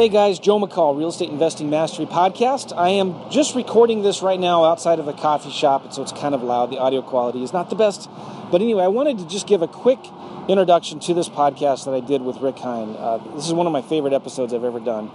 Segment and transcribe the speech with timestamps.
[0.00, 2.74] Hey guys, Joe McCall, Real Estate Investing Mastery Podcast.
[2.74, 6.10] I am just recording this right now outside of a coffee shop, and so it's
[6.10, 6.70] kind of loud.
[6.70, 8.08] The audio quality is not the best.
[8.50, 9.98] But anyway, I wanted to just give a quick
[10.48, 12.96] introduction to this podcast that I did with Rick Hine.
[12.96, 15.10] Uh, this is one of my favorite episodes I've ever done.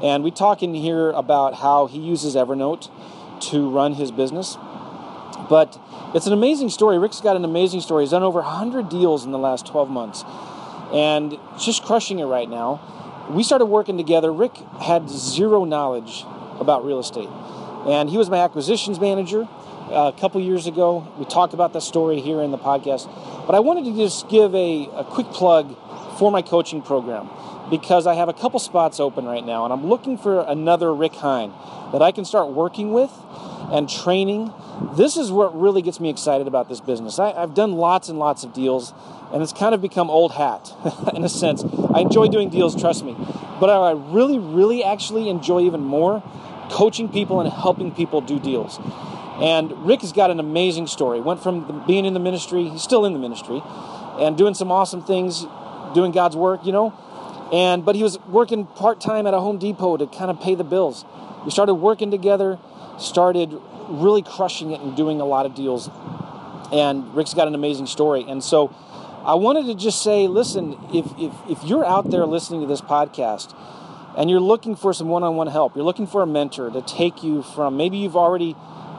[0.00, 2.88] And we talk in here about how he uses Evernote
[3.50, 4.56] to run his business.
[5.48, 5.76] But
[6.14, 7.00] it's an amazing story.
[7.00, 8.04] Rick's got an amazing story.
[8.04, 10.22] He's done over 100 deals in the last 12 months
[10.92, 12.80] and just crushing it right now
[13.34, 14.32] we started working together.
[14.32, 16.24] Rick had zero knowledge
[16.58, 17.28] about real estate,
[17.86, 19.48] and he was my acquisitions manager
[19.90, 21.06] uh, a couple years ago.
[21.18, 23.06] We talked about that story here in the podcast,
[23.46, 25.76] but I wanted to just give a, a quick plug
[26.18, 27.28] for my coaching program
[27.70, 31.14] because I have a couple spots open right now, and I'm looking for another Rick
[31.14, 31.52] Hine
[31.92, 33.12] that I can start working with
[33.70, 34.52] and training.
[34.96, 37.18] This is what really gets me excited about this business.
[37.18, 38.92] I, I've done lots and lots of deals
[39.32, 40.72] and it's kind of become old hat
[41.14, 41.64] in a sense.
[41.94, 43.16] I enjoy doing deals, trust me,
[43.60, 46.22] but I really, really actually enjoy even more
[46.70, 48.78] coaching people and helping people do deals.
[49.40, 51.20] And Rick has got an amazing story.
[51.20, 53.62] Went from being in the ministry, he's still in the ministry,
[54.18, 55.46] and doing some awesome things,
[55.94, 56.92] doing God's work, you know.
[57.52, 60.54] And but he was working part time at a Home Depot to kind of pay
[60.54, 61.04] the bills.
[61.44, 62.58] We started working together,
[62.98, 63.58] started
[63.88, 65.90] really crushing it and doing a lot of deals.
[66.70, 68.24] And Rick's got an amazing story.
[68.28, 68.72] And so
[69.24, 72.80] I wanted to just say, listen, if, if, if you're out there listening to this
[72.80, 73.54] podcast
[74.16, 76.80] and you're looking for some one on one help, you're looking for a mentor to
[76.80, 78.56] take you from maybe you've already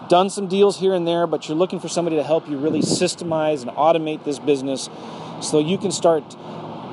[0.09, 2.81] done some deals here and there, but you're looking for somebody to help you really
[2.81, 4.89] systemize and automate this business
[5.41, 6.35] so you can start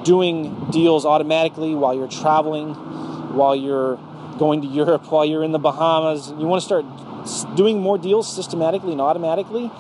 [0.05, 2.73] doing deals automatically while you're traveling,
[3.35, 3.97] while you're
[4.39, 6.31] going to Europe, while you're in the Bahamas.
[6.31, 9.71] You want to start doing more deals systematically and automatically,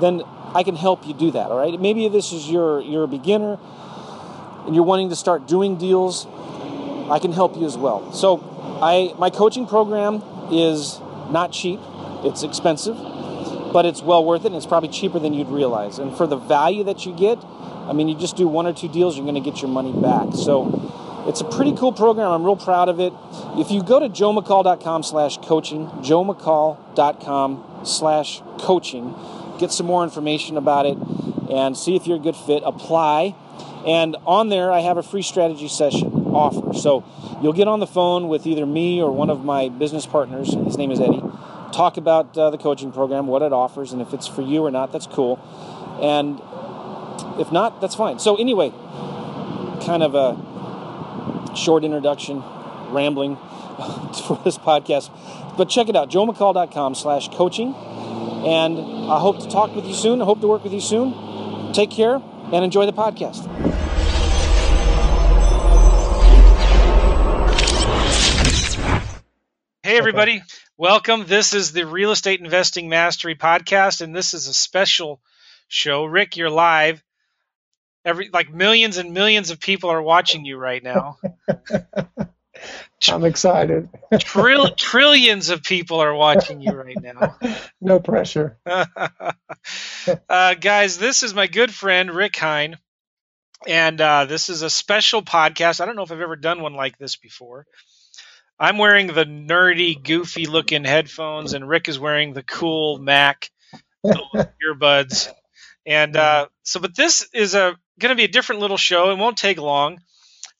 [0.00, 0.22] then
[0.54, 1.50] I can help you do that.
[1.50, 1.78] All right.
[1.80, 3.58] Maybe this is your you're a beginner
[4.66, 6.26] and you're wanting to start doing deals.
[7.10, 8.12] I can help you as well.
[8.12, 8.38] So,
[8.82, 11.00] I my coaching program is
[11.30, 11.80] not cheap.
[12.24, 12.96] It's expensive,
[13.72, 14.48] but it's well worth it.
[14.48, 15.98] And it's probably cheaper than you'd realize.
[15.98, 18.88] And for the value that you get, I mean, you just do one or two
[18.88, 20.34] deals, you're going to get your money back.
[20.34, 20.94] So.
[21.26, 22.30] It's a pretty cool program.
[22.30, 23.12] I'm real proud of it.
[23.58, 29.14] If you go to joemccall.com slash coaching, joemccall.com slash coaching,
[29.58, 30.96] get some more information about it
[31.50, 32.62] and see if you're a good fit.
[32.64, 33.34] Apply.
[33.86, 36.74] And on there, I have a free strategy session offer.
[36.74, 37.04] So
[37.42, 40.54] you'll get on the phone with either me or one of my business partners.
[40.54, 41.22] His name is Eddie.
[41.72, 44.70] Talk about uh, the coaching program, what it offers, and if it's for you or
[44.70, 45.38] not, that's cool.
[46.00, 46.40] And
[47.38, 48.18] if not, that's fine.
[48.18, 48.70] So, anyway,
[49.84, 52.42] kind of a short introduction,
[52.88, 53.36] rambling
[54.26, 55.10] for this podcast.
[55.56, 57.74] But check it out, joemccall.com slash coaching
[58.44, 60.22] and I hope to talk with you soon.
[60.22, 61.72] I hope to work with you soon.
[61.72, 62.14] Take care
[62.52, 63.46] and enjoy the podcast.
[69.82, 70.42] Hey, everybody.
[70.76, 71.24] Welcome.
[71.26, 75.20] This is the Real Estate Investing Mastery Podcast, and this is a special
[75.66, 76.04] show.
[76.04, 77.02] Rick, you're live.
[78.04, 81.18] Every like millions and millions of people are watching you right now.
[83.08, 83.88] I'm excited.
[84.18, 87.36] Trill- trillions of people are watching you right now.
[87.80, 88.58] no pressure.
[88.66, 92.76] uh, guys, this is my good friend Rick Hine,
[93.66, 95.80] and uh, this is a special podcast.
[95.80, 97.66] I don't know if I've ever done one like this before.
[98.58, 103.50] I'm wearing the nerdy, goofy looking headphones, and Rick is wearing the cool Mac
[104.04, 105.32] earbuds.
[105.86, 109.10] And uh, so, but this is a going to be a different little show.
[109.10, 110.00] It won't take long.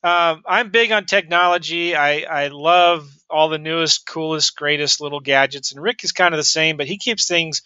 [0.01, 1.95] Um, I'm big on technology.
[1.95, 5.71] I, I love all the newest, coolest, greatest little gadgets.
[5.71, 7.61] And Rick is kind of the same, but he keeps things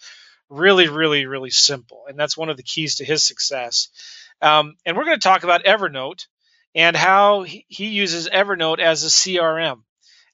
[0.48, 2.04] really, really, really simple.
[2.08, 3.88] And that's one of the keys to his success.
[4.42, 6.26] Um, and we're going to talk about Evernote
[6.74, 9.82] and how he, he uses Evernote as a CRM,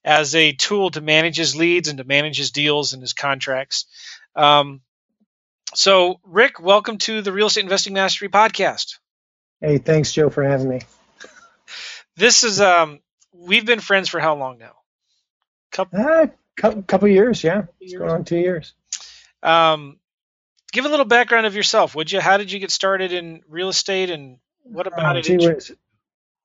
[0.03, 3.85] as a tool to manage his leads and to manage his deals and his contracts.
[4.35, 4.81] Um,
[5.75, 8.99] so, Rick, welcome to the Real Estate Investing Mastery podcast.
[9.61, 10.81] Hey, thanks, Joe, for having me
[12.21, 13.01] this is um
[13.33, 14.77] we've been friends for how long now?
[15.73, 16.27] Couple uh,
[16.57, 17.65] couple years, yeah.
[17.81, 18.75] It's going on two years.
[19.43, 19.99] Um,
[20.73, 22.21] give a little background of yourself, would you?
[22.21, 25.71] How did you get started in real estate, and what about uh, it?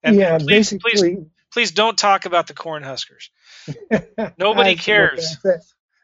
[0.02, 0.90] and yeah, please, basically.
[0.92, 3.30] Please, please don't talk about the corn huskers.
[4.38, 5.36] Nobody cares.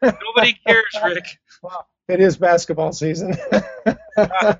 [0.01, 1.25] Nobody cares, Rick.
[1.63, 3.37] Well, it is basketball season.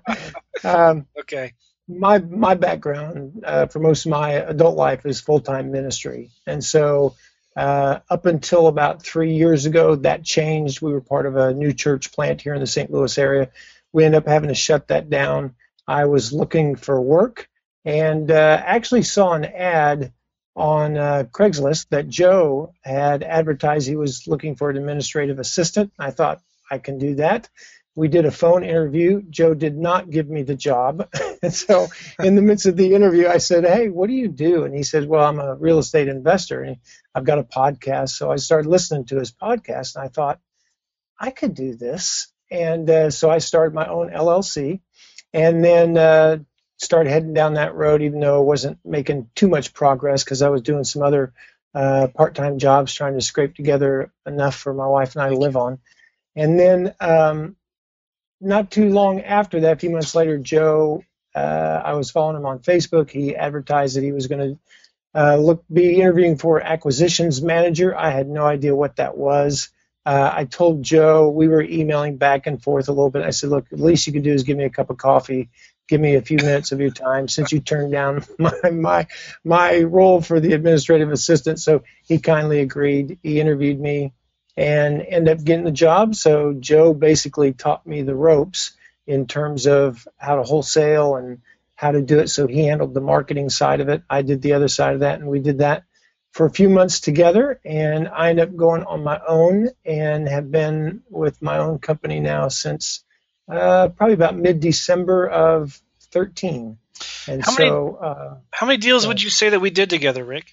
[0.64, 1.54] Um, okay.
[1.88, 6.64] My my background uh, for most of my adult life is full time ministry, and
[6.64, 7.16] so
[7.56, 10.82] uh, up until about three years ago, that changed.
[10.82, 12.90] We were part of a new church plant here in the St.
[12.90, 13.52] Louis area.
[13.92, 15.56] We ended up having to shut that down.
[15.88, 17.50] I was looking for work
[17.86, 20.14] and uh, actually saw an ad
[20.56, 25.92] on uh, Craigslist that Joe had advertised he was looking for an administrative assistant.
[26.00, 26.42] I thought
[26.72, 27.50] I can do that.
[27.96, 29.22] We did a phone interview.
[29.30, 31.08] Joe did not give me the job.
[31.44, 31.88] and so,
[32.20, 34.64] in the midst of the interview, I said, Hey, what do you do?
[34.64, 36.78] And he said, Well, I'm a real estate investor and
[37.14, 38.10] I've got a podcast.
[38.10, 40.40] So I started listening to his podcast and I thought,
[41.20, 42.32] I could do this.
[42.50, 44.82] And uh, so I started my own LLC
[45.34, 46.38] and then uh,
[46.78, 50.50] started heading down that road, even though I wasn't making too much progress because I
[50.50, 51.34] was doing some other
[51.74, 55.58] uh, part-time jobs, trying to scrape together enough for my wife and I to live
[55.58, 55.80] on.
[56.36, 57.56] And then, um,
[58.44, 61.04] not too long after that, a few months later, Joe,
[61.36, 63.10] uh, I was following him on Facebook.
[63.10, 64.60] He advertised that he was going to
[65.16, 67.96] uh, look be interviewing for acquisitions manager.
[67.98, 69.70] I had no idea what that was.
[70.06, 73.24] Uh, I told Joe we were emailing back and forth a little bit.
[73.24, 75.50] I said, "Look, the least you can do is give me a cup of coffee
[75.88, 79.08] give me a few minutes of your time since you turned down my my
[79.44, 81.60] my role for the administrative assistant.
[81.60, 83.20] So he kindly agreed.
[83.24, 84.14] He interviewed me
[84.56, 86.16] and ended up getting the job.
[86.16, 88.74] So Joe basically taught me the ropes
[89.08, 91.42] in terms of how to wholesale and
[91.76, 92.30] how to do it.
[92.30, 94.04] So he handled the marketing side of it.
[94.10, 95.84] I did the other side of that, and we did that
[96.32, 97.60] for a few months together.
[97.66, 102.20] And I ended up going on my own and have been with my own company
[102.20, 103.04] now since
[103.50, 105.80] uh, probably about mid December of
[106.12, 106.78] 13.
[107.28, 109.90] And how so, many, uh, how many deals uh, would you say that we did
[109.90, 110.46] together, Rick?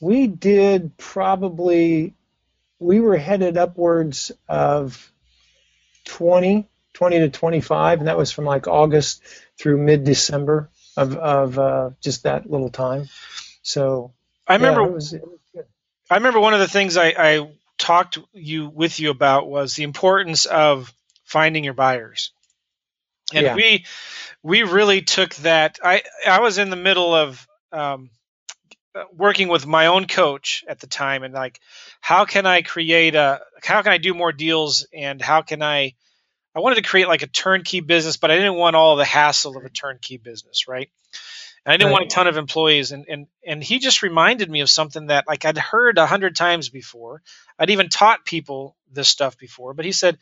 [0.00, 2.14] We did probably,
[2.78, 5.12] we were headed upwards of
[6.06, 9.22] 20, 20 to 25, and that was from like August
[9.58, 13.08] through mid December of, of uh, just that little time.
[13.62, 14.12] So,
[14.46, 15.38] I remember, yeah, it was, it was
[16.10, 19.84] I remember one of the things I, I talked you with you about was the
[19.84, 20.92] importance of
[21.24, 22.30] finding your buyers.
[23.32, 23.54] And yeah.
[23.54, 23.84] we
[24.42, 25.78] we really took that.
[25.82, 28.10] I I was in the middle of um,
[28.94, 31.60] Uh, working with my own coach at the time, and like,
[32.00, 33.40] how can I create a?
[33.62, 34.86] How can I do more deals?
[34.92, 35.94] And how can I?
[36.54, 39.56] I wanted to create like a turnkey business, but I didn't want all the hassle
[39.56, 40.88] of a turnkey business, right?
[41.66, 41.92] And I didn't right.
[41.92, 42.92] want a ton of employees.
[42.92, 46.36] And and and he just reminded me of something that like I'd heard a hundred
[46.36, 47.22] times before.
[47.58, 50.18] I'd even taught people this stuff before, but he said,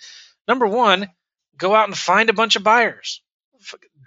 [0.48, 1.10] Number one,
[1.58, 3.20] go out and find a bunch of buyers.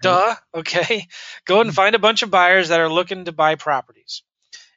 [0.01, 0.35] Duh.
[0.53, 1.07] Okay.
[1.45, 1.73] Go and mm.
[1.73, 4.23] find a bunch of buyers that are looking to buy properties.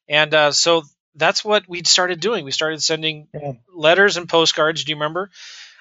[0.08, 0.84] And uh, so
[1.14, 2.44] that's what we started doing.
[2.44, 3.52] We started sending yeah.
[3.75, 4.84] letters and postcards.
[4.84, 5.31] Do you remember?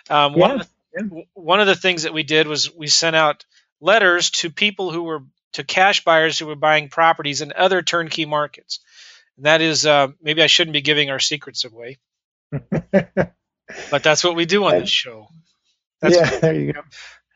[0.09, 0.39] Um, yeah.
[0.39, 3.45] One, of the, one of the things that we did was we sent out
[3.79, 8.25] letters to people who were to cash buyers who were buying properties in other turnkey
[8.25, 8.79] markets.
[9.38, 11.97] And that is uh, maybe I shouldn't be giving our secrets away,
[12.51, 15.27] but that's what we do on this show.
[16.01, 16.81] That's yeah, there you go.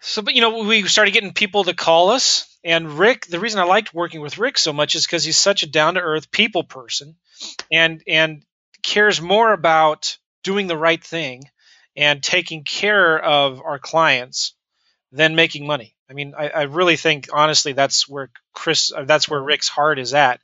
[0.02, 3.26] So, but you know, we started getting people to call us, and Rick.
[3.28, 5.96] The reason I liked working with Rick so much is because he's such a down
[5.96, 7.16] to earth people person,
[7.72, 8.44] and and
[8.84, 11.44] cares more about doing the right thing
[11.96, 14.54] and taking care of our clients
[15.12, 15.96] than making money.
[16.10, 20.00] I mean, I, I really think honestly that's where Chris, uh, that's where Rick's heart
[20.00, 20.42] is at,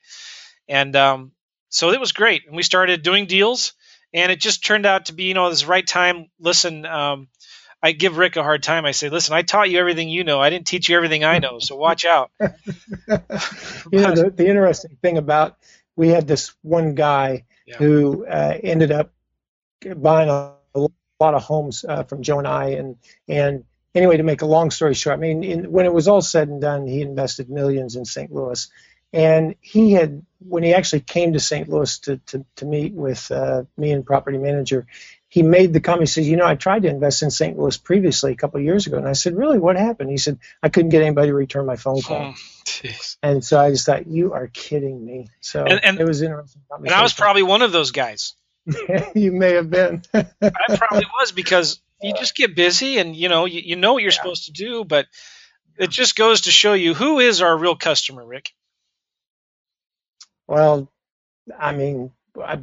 [0.68, 1.32] and um,
[1.70, 2.48] so it was great.
[2.48, 3.74] And we started doing deals,
[4.14, 6.30] and it just turned out to be you know this right time.
[6.40, 6.86] Listen.
[6.86, 7.28] Um,
[7.82, 8.86] I give Rick a hard time.
[8.86, 10.42] I say, listen, I taught you everything you know.
[10.42, 12.32] I didn't teach you everything I know, so watch out.
[12.40, 12.48] you
[13.08, 15.58] know, the, the, interesting thing about
[15.96, 17.78] we had this one guy yeah.
[17.78, 19.12] who uh, ended up
[19.96, 20.88] buying a, a
[21.20, 24.72] lot of homes uh, from Joe and I, and and anyway, to make a long
[24.72, 27.96] story short, I mean, in, when it was all said and done, he invested millions
[27.96, 28.32] in St.
[28.32, 28.70] Louis,
[29.14, 31.70] and he had when he actually came to St.
[31.70, 34.88] Louis to to, to meet with uh, me and property manager,
[35.30, 36.10] he made the comment.
[36.10, 37.58] He said, "You know, I tried to invest in St.
[37.58, 39.60] Louis previously a couple of years ago." And I said, "Really?
[39.60, 42.90] What happened?" He said, "I couldn't get anybody to return my phone call." Oh,
[43.22, 46.62] and so I just thought, "You are kidding me." So and, and, it was interesting.
[46.72, 48.34] And I was probably one of those guys.
[49.16, 50.02] you may have been.
[50.14, 50.24] I
[50.78, 54.12] probably was because you just get busy, and you know, you, you know what you're
[54.12, 54.18] yeah.
[54.18, 55.08] supposed to do, but
[55.78, 58.54] it just goes to show you who is our real customer, Rick.
[60.48, 60.90] Well,
[61.58, 62.60] I mean, I,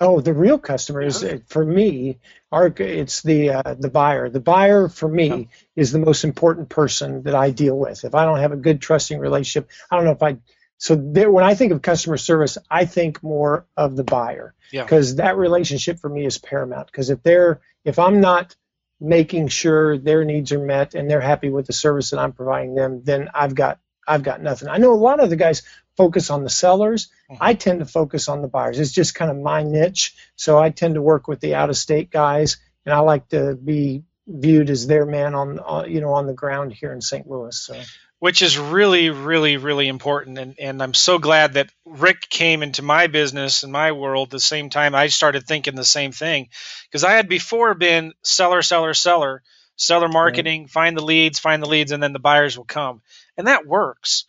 [0.00, 1.38] Oh, the real customers yeah.
[1.48, 2.18] for me
[2.52, 4.28] are it's the uh, the buyer.
[4.28, 5.44] The buyer for me yeah.
[5.74, 8.04] is the most important person that I deal with.
[8.04, 10.38] If I don't have a good trusting relationship, I don't know if I.
[10.78, 15.14] So there, when I think of customer service, I think more of the buyer because
[15.14, 15.24] yeah.
[15.24, 16.86] that relationship for me is paramount.
[16.86, 18.54] Because if they're if I'm not
[19.00, 22.74] making sure their needs are met and they're happy with the service that I'm providing
[22.74, 23.78] them, then I've got
[24.08, 24.68] I've got nothing.
[24.68, 25.62] I know a lot of the guys
[25.96, 27.08] focus on the sellers.
[27.30, 27.42] Mm-hmm.
[27.42, 28.78] I tend to focus on the buyers.
[28.78, 30.16] It's just kind of my niche.
[30.36, 33.54] So I tend to work with the out of state guys, and I like to
[33.54, 37.28] be viewed as their man on, uh, you know on the ground here in St.
[37.28, 37.56] Louis.
[37.56, 37.80] So
[38.18, 40.38] which is really, really, really important.
[40.38, 44.40] And, and I'm so glad that Rick came into my business and my world the
[44.40, 46.48] same time I started thinking the same thing.
[46.90, 49.42] Because I had before been seller, seller, seller,
[49.76, 50.70] seller marketing, right.
[50.70, 53.02] find the leads, find the leads, and then the buyers will come.
[53.38, 54.26] And that works.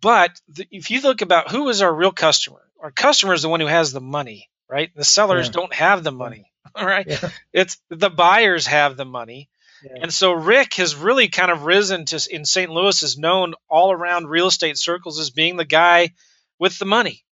[0.00, 3.48] But the, if you look about who is our real customer, our customer is the
[3.48, 4.90] one who has the money, right?
[4.96, 5.52] The sellers yeah.
[5.52, 6.50] don't have the money.
[6.74, 7.06] All right.
[7.06, 7.30] Yeah.
[7.52, 9.48] It's the buyers have the money
[9.82, 12.70] and so Rick has really kind of risen to in St.
[12.70, 16.10] Louis is known all around real estate circles as being the guy
[16.58, 17.24] with the money.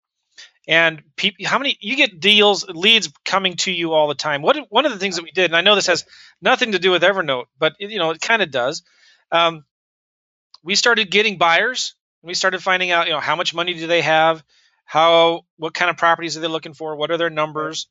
[0.66, 4.42] And people, how many you get deals, leads coming to you all the time.
[4.42, 6.04] What one of the things that we did, and I know this has
[6.42, 8.82] nothing to do with Evernote, but it, you know it kind of does.
[9.32, 9.64] Um,
[10.68, 11.94] we started getting buyers.
[12.22, 14.44] We started finding out, you know, how much money do they have,
[14.84, 17.88] how, what kind of properties are they looking for, what are their numbers,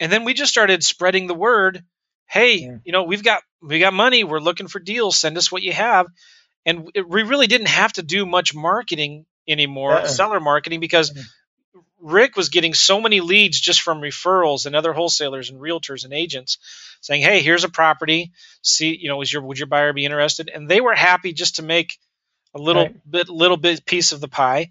[0.00, 1.84] and then we just started spreading the word
[2.28, 2.76] hey, yeah.
[2.84, 5.72] you know, we've got we got money, we're looking for deals, send us what you
[5.72, 6.06] have.
[6.64, 10.06] And it, we really didn't have to do much marketing anymore, uh-uh.
[10.06, 11.22] seller marketing, because mm-hmm.
[12.00, 16.12] Rick was getting so many leads just from referrals and other wholesalers and realtors and
[16.12, 16.58] agents
[17.00, 18.32] saying, "Hey, here's a property.
[18.62, 21.56] See, you know, is your would your buyer be interested?" And they were happy just
[21.56, 21.98] to make
[22.54, 23.10] a little right.
[23.10, 24.70] bit little bit piece of the pie.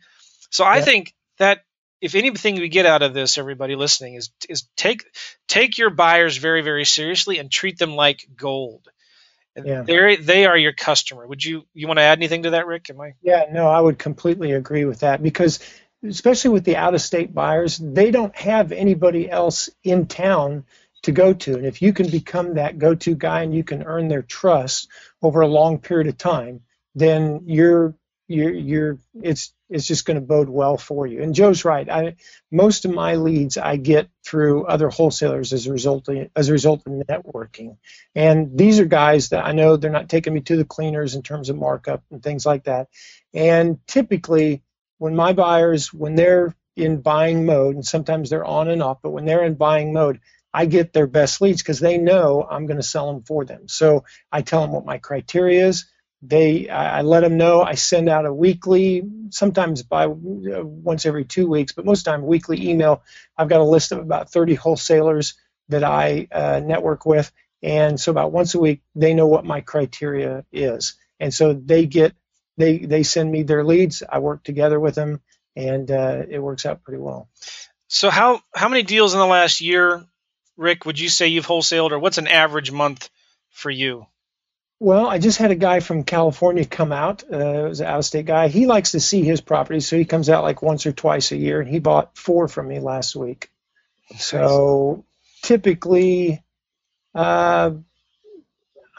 [0.50, 1.64] So I think that
[2.00, 5.04] if anything we get out of this, everybody listening, is is take
[5.48, 8.88] take your buyers very very seriously and treat them like gold.
[9.66, 9.82] Yeah.
[9.82, 11.26] They they are your customer.
[11.26, 12.90] Would you you want to add anything to that, Rick?
[12.90, 13.14] Am I?
[13.22, 15.60] Yeah, no, I would completely agree with that because
[16.04, 20.66] especially with the out of state buyers, they don't have anybody else in town
[21.04, 21.56] to go to.
[21.56, 24.90] And if you can become that go to guy and you can earn their trust
[25.22, 26.62] over a long period of time,
[26.96, 27.96] then you're
[28.30, 31.22] you're, you're it's it's just going to bode well for you.
[31.22, 31.90] And Joe's right.
[31.90, 32.16] I
[32.52, 36.54] most of my leads I get through other wholesalers as a result of, as a
[36.54, 37.78] result of networking.
[38.16, 41.22] And these are guys that I know they're not taking me to the cleaners in
[41.22, 42.90] terms of markup and things like that.
[43.34, 44.62] And typically
[44.98, 49.12] when my buyers when they're in buying mode and sometimes they're on and off, but
[49.12, 50.20] when they're in buying mode,
[50.54, 53.68] I get their best leads because they know I'm going to sell them for them.
[53.68, 55.86] So I tell them what my criteria is.
[56.22, 57.62] They I, let them know.
[57.62, 60.10] I send out a weekly sometimes by uh,
[60.64, 63.04] once every two weeks but most time weekly email.
[63.38, 65.36] I've got a list of about 30 wholesalers
[65.70, 69.62] that i uh, network with and so about once a week they know what my
[69.62, 70.96] criteria is.
[71.20, 72.14] And so they get
[72.58, 75.22] they they send me their leads i work together with them
[75.56, 77.30] and uh, it works out pretty well
[77.88, 80.04] so how how many deals in the last year
[80.56, 83.10] rick would you say you've wholesaled or what's an average month
[83.52, 84.06] for you
[84.80, 87.24] well, I just had a guy from California come out.
[87.24, 88.48] Uh, it was an out-of-state guy.
[88.48, 91.38] He likes to see his properties, so he comes out like once or twice a
[91.38, 93.50] year, and he bought four from me last week.
[94.20, 95.04] So
[95.42, 96.44] typically,
[97.16, 97.72] uh,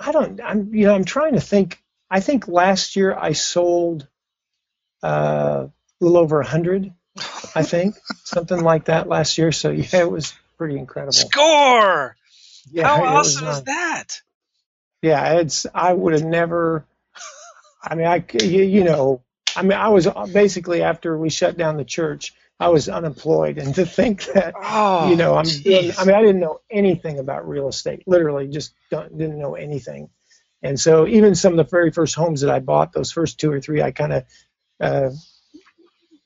[0.01, 0.41] I don't.
[0.43, 1.81] I'm you know I'm trying to think.
[2.11, 4.07] I think last year I sold
[5.03, 6.93] uh, a little over a hundred.
[7.55, 9.53] I think something like that last year.
[9.53, 11.13] So yeah, it was pretty incredible.
[11.13, 12.17] Score!
[12.71, 14.21] Yeah, How awesome is that?
[15.03, 16.85] Yeah, it's I would have never.
[17.83, 19.23] I mean, I you, you know,
[19.57, 23.75] I mean, I was basically after we shut down the church, I was unemployed, and
[23.77, 27.49] to think that oh, you know, I'm doing, I mean, I didn't know anything about
[27.49, 28.03] real estate.
[28.07, 30.11] Literally, just didn't know anything.
[30.63, 33.53] And so, even some of the very first homes that I bought, those first two
[33.53, 34.25] or three, I kind of
[34.81, 35.11] uh,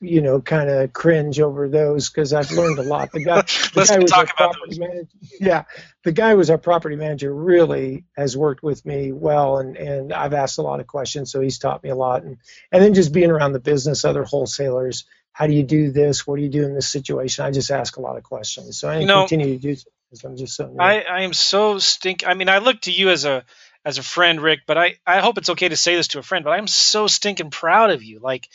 [0.02, 3.12] you know, kind of cringe over those because I've learned a lot.
[3.12, 3.42] The guy,
[3.74, 5.08] the guy was our property manager.
[5.40, 5.64] Yeah,
[6.02, 7.32] the guy was our property manager.
[7.32, 11.40] Really has worked with me well, and and I've asked a lot of questions, so
[11.40, 12.24] he's taught me a lot.
[12.24, 12.38] And
[12.72, 15.04] and then just being around the business, other wholesalers.
[15.34, 16.26] How do you do this?
[16.26, 17.46] What do you do in this situation?
[17.46, 18.78] I just ask a lot of questions.
[18.78, 19.76] So I you know, continue to do
[20.10, 20.66] because I'm just so.
[20.66, 20.78] New.
[20.78, 22.24] I I am so stink.
[22.26, 23.44] I mean, I look to you as a
[23.84, 26.22] as a friend, Rick, but I I hope it's okay to say this to a
[26.22, 28.20] friend, but I'm so stinking proud of you.
[28.20, 28.48] Like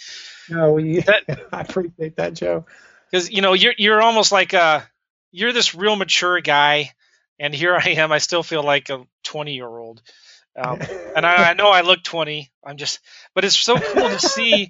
[0.50, 2.66] no, yeah, that, I appreciate that, Joe.
[3.12, 4.90] Because you know you're you're almost like a
[5.32, 6.92] you're this real mature guy,
[7.40, 8.12] and here I am.
[8.12, 10.02] I still feel like a 20 year old,
[10.56, 10.80] um,
[11.16, 12.52] and I, I know I look 20.
[12.66, 13.00] I'm just,
[13.34, 14.70] but it's so cool to see.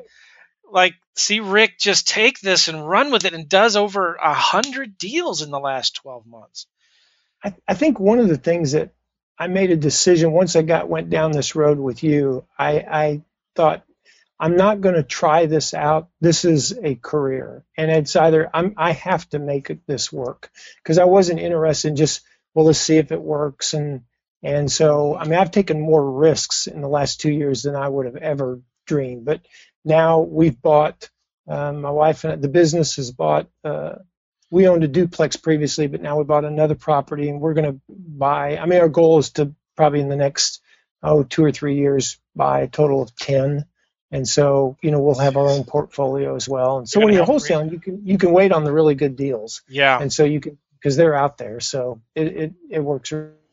[0.70, 4.98] like see Rick just take this and run with it and does over a hundred
[4.98, 6.68] deals in the last 12 months.
[7.44, 8.92] I, I, think one of the things that
[9.40, 12.46] I made a decision once I got went down this road with you.
[12.58, 13.22] I, I
[13.56, 13.84] thought
[14.40, 16.10] I'm not going to try this out.
[16.22, 20.52] This is a career, and it's either I'm I have to make it, this work
[20.84, 22.22] because I wasn't interested in just
[22.54, 24.02] well let's see if it works and
[24.44, 27.88] And so, I mean, I've taken more risks in the last two years than I
[27.90, 29.26] would have ever dreamed.
[29.26, 29.42] But
[29.84, 31.10] now we've bought,
[31.48, 33.96] um, my wife and the business has bought, uh,
[34.50, 37.80] we owned a duplex previously, but now we bought another property and we're going to
[37.90, 38.58] buy.
[38.58, 40.62] I mean, our goal is to probably in the next,
[41.04, 43.66] oh, two or three years buy a total of 10.
[44.10, 46.78] And so, you know, we'll have our own portfolio as well.
[46.78, 49.64] And so when you're wholesaling, you can you can wait on the really good deals.
[49.68, 50.00] Yeah.
[50.00, 51.60] And so you can because they're out there.
[51.60, 53.12] So it, it, it works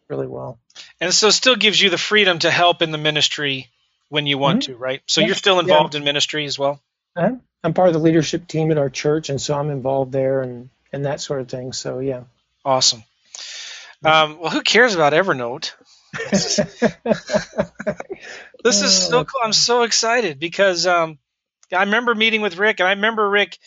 [0.08, 0.60] really well.
[1.00, 3.68] And so it still gives you the freedom to help in the ministry
[4.10, 4.66] when you want Mhm.
[4.66, 5.02] to, right?
[5.06, 5.28] So Yeah.
[5.28, 6.80] you're still involved in ministry as well.
[7.16, 7.30] Uh,
[7.64, 10.68] I'm part of the leadership team at our church, and so I'm involved there and
[10.94, 11.72] and that sort of thing.
[11.74, 12.24] So yeah.
[12.64, 13.04] Awesome.
[14.04, 15.72] Um, well, who cares about Evernote?
[18.64, 19.40] This is so Oh, cool.
[19.44, 21.18] I'm so excited because um,
[21.72, 23.58] I remember meeting with Rick, and I remember Rick,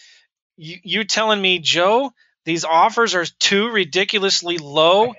[0.57, 2.13] you, you telling me, Joe,
[2.45, 5.13] these offers are too ridiculously low.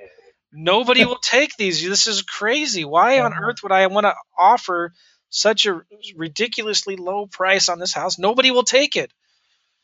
[0.52, 1.86] Nobody will take these.
[1.86, 2.84] This is crazy.
[2.84, 3.40] Why on Uh-huh.
[3.44, 4.92] earth would I want to offer
[5.30, 5.82] such a
[6.16, 8.18] ridiculously low price on this house?
[8.18, 9.12] Nobody will take it.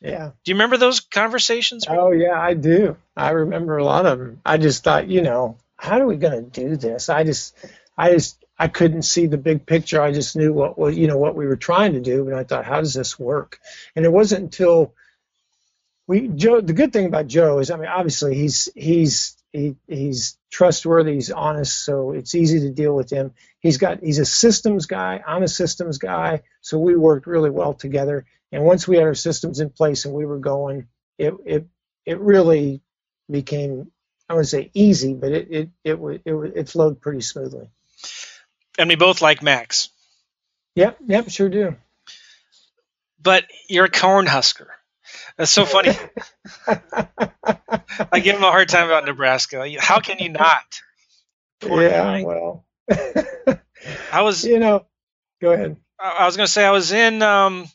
[0.01, 0.31] Yeah.
[0.43, 1.85] Do you remember those conversations?
[1.87, 2.97] Oh yeah, I do.
[3.15, 4.41] I remember a lot of them.
[4.45, 7.09] I just thought, you know, how are we going to do this?
[7.09, 7.55] I just,
[7.97, 10.01] I just, I couldn't see the big picture.
[10.01, 12.43] I just knew what, what you know, what we were trying to do, and I
[12.43, 13.59] thought, how does this work?
[13.95, 14.93] And it wasn't until
[16.07, 16.61] we Joe.
[16.61, 21.31] The good thing about Joe is, I mean, obviously he's he's he, he's trustworthy, he's
[21.31, 23.33] honest, so it's easy to deal with him.
[23.59, 25.23] He's got he's a systems guy.
[25.25, 28.25] I'm a systems guy, so we worked really well together.
[28.55, 30.87] And once we had our systems in place and we were going,
[31.19, 31.67] it it
[32.05, 32.81] it really
[33.31, 33.91] became
[34.29, 37.69] I wouldn't say easy, but it it it wa- it, it flowed pretty smoothly.
[38.79, 39.89] And we both like Macs,
[40.75, 41.75] Yep, yep, sure do.
[43.21, 44.73] but you're a corn husker.
[45.37, 45.91] That's so funny.
[48.11, 49.69] I give him a hard time about Nebraska.
[49.79, 50.81] How can you not?
[51.61, 52.23] Poor yeah, guy.
[52.23, 52.65] well,
[54.11, 54.85] I was you know,
[55.41, 55.77] go ahead.
[55.99, 57.67] I I was going to say I was in um,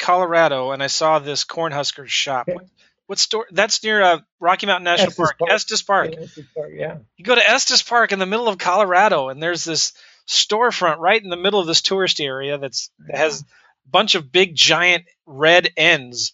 [0.00, 2.48] Colorado and I saw this Cornhuskers shop.
[2.48, 2.54] Yeah.
[2.54, 2.64] What,
[3.06, 3.46] what store?
[3.50, 5.50] That's near uh, Rocky Mountain National Estes Park, Park.
[5.52, 6.10] Estes Park.
[6.12, 6.98] Yeah, it's a yeah.
[7.16, 9.92] You go to Estes Park in the middle of Colorado, and there's this
[10.28, 13.44] storefront right in the middle of this tourist area that's that has a
[13.90, 16.32] bunch of big giant red ends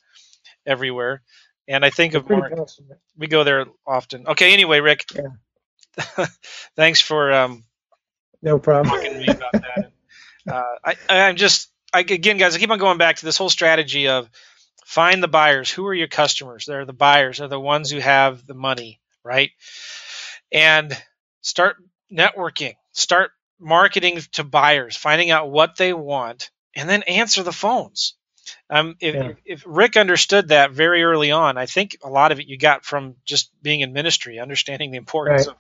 [0.67, 1.23] everywhere.
[1.69, 2.53] And I think of Pretty Mark.
[2.59, 2.87] awesome.
[3.17, 4.27] We go there often.
[4.29, 4.53] Okay.
[4.53, 5.07] Anyway, Rick.
[5.15, 6.27] Yeah.
[6.77, 7.65] thanks for um,
[8.43, 8.95] No problem.
[8.95, 9.93] talking to me about that.
[10.49, 13.51] Uh, I, I'm just, I, again, guys, I keep on going back to this whole
[13.51, 14.31] strategy of
[14.87, 15.71] find the buyers.
[15.71, 16.67] Who are your customers?
[16.67, 17.39] They're the buyers.
[17.39, 19.51] They're the ones who have the money, right?
[20.53, 20.97] And
[21.43, 21.77] start
[22.13, 22.75] networking.
[22.93, 28.15] Start marketing to buyers, finding out what they want, and then answer the phones.
[28.71, 29.33] Um, if, Yeah.
[29.45, 32.85] if Rick understood that very early on, I think a lot of it you got
[32.85, 35.49] from just being in ministry, understanding the importance Right.
[35.49, 35.57] of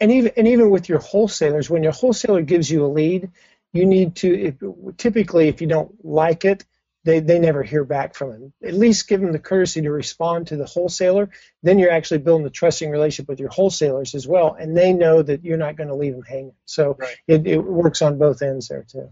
[0.00, 3.30] and even and even with your wholesalers, when your wholesaler gives you a lead,
[3.72, 6.64] you need to if, typically if you don't like it,
[7.04, 8.52] they they never hear back from them.
[8.64, 11.30] At least give them the courtesy to respond to the wholesaler.
[11.62, 15.22] Then you're actually building a trusting relationship with your wholesalers as well, and they know
[15.22, 16.54] that you're not going to leave them hanging.
[16.66, 17.16] So Right.
[17.26, 19.08] it, it works on both ends there too.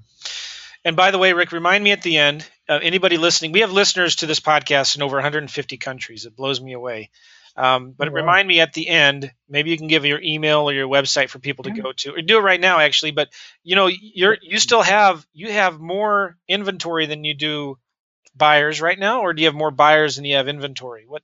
[0.84, 2.46] And by the way, Rick, remind me at the end.
[2.68, 6.24] Uh, anybody listening, we have listeners to this podcast in over 150 countries.
[6.24, 7.10] It blows me away.
[7.58, 8.14] Um, but Oh, wow.
[8.14, 9.32] remind me at the end.
[9.48, 11.82] Maybe you can give your email or your website for people to Yeah.
[11.82, 13.12] go to, or do it right now, actually.
[13.12, 13.30] But
[13.64, 17.78] you know, you're you still have you have more inventory than you do
[18.36, 21.06] buyers right now, or do you have more buyers than you have inventory?
[21.06, 21.22] What?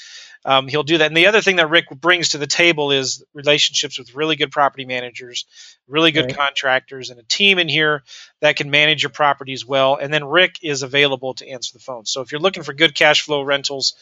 [0.44, 1.07] um, he'll do that.
[1.07, 4.53] And the other thing that Rick brings to the table is relationships with really good
[4.53, 5.44] property managers,
[5.88, 6.37] really good right.
[6.37, 8.05] contractors, and a team in here
[8.40, 9.97] that can manage your properties well.
[9.97, 12.07] And then Rick is available to answer the phone.
[12.07, 13.94] So if you're looking for good cash flow rentals,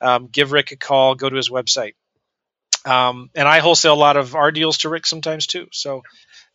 [0.00, 1.14] um, give Rick a call.
[1.14, 1.94] Go to his website.
[2.84, 5.68] Um, and I wholesale a lot of our deals to Rick sometimes too.
[5.72, 6.02] So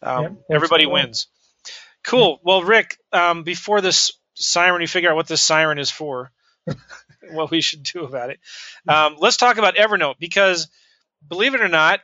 [0.02, 1.28] um, yeah, everybody wins.
[2.04, 2.40] Cool.
[2.44, 6.32] Well, Rick, um, before this siren, you figure out what this siren is for.
[7.32, 8.40] what we should do about it.
[8.88, 10.68] Um, let's talk about Evernote because,
[11.28, 12.02] believe it or not,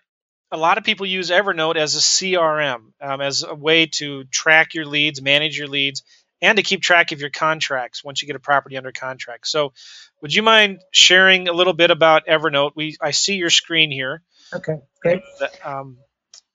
[0.51, 4.73] a lot of people use Evernote as a CRM, um, as a way to track
[4.73, 6.04] your leads, manage your leads,
[6.41, 9.47] and to keep track of your contracts once you get a property under contract.
[9.47, 9.73] So,
[10.21, 12.71] would you mind sharing a little bit about Evernote?
[12.75, 14.21] We I see your screen here.
[14.54, 15.21] Okay, great.
[15.63, 15.97] Um,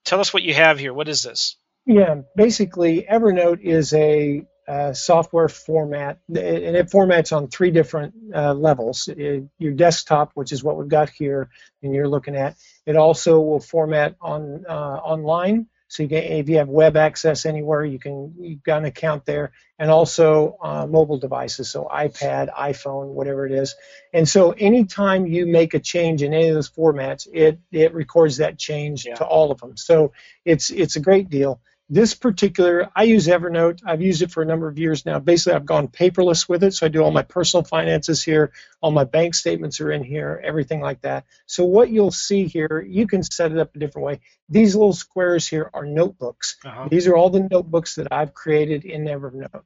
[0.04, 0.94] tell us what you have here.
[0.94, 1.56] What is this?
[1.86, 8.54] Yeah, basically, Evernote is a uh, software format, and it formats on three different uh,
[8.54, 9.08] levels.
[9.08, 11.50] It, your desktop, which is what we've got here,
[11.82, 12.56] and you're looking at.
[12.86, 14.72] It also will format on uh,
[15.14, 18.84] online, so you can, if you have web access anywhere, you can you've got an
[18.84, 23.74] account there, and also uh, mobile devices, so iPad, iPhone, whatever it is.
[24.12, 28.36] And so anytime you make a change in any of those formats, it it records
[28.36, 29.16] that change yeah.
[29.16, 29.76] to all of them.
[29.76, 30.12] So
[30.44, 31.60] it's it's a great deal.
[31.92, 33.80] This particular, I use Evernote.
[33.84, 35.18] I've used it for a number of years now.
[35.18, 36.72] Basically, I've gone paperless with it.
[36.72, 40.40] So I do all my personal finances here, all my bank statements are in here,
[40.42, 41.24] everything like that.
[41.46, 44.20] So what you'll see here, you can set it up a different way.
[44.48, 46.58] These little squares here are notebooks.
[46.64, 46.86] Uh-huh.
[46.88, 49.64] These are all the notebooks that I've created in Evernote.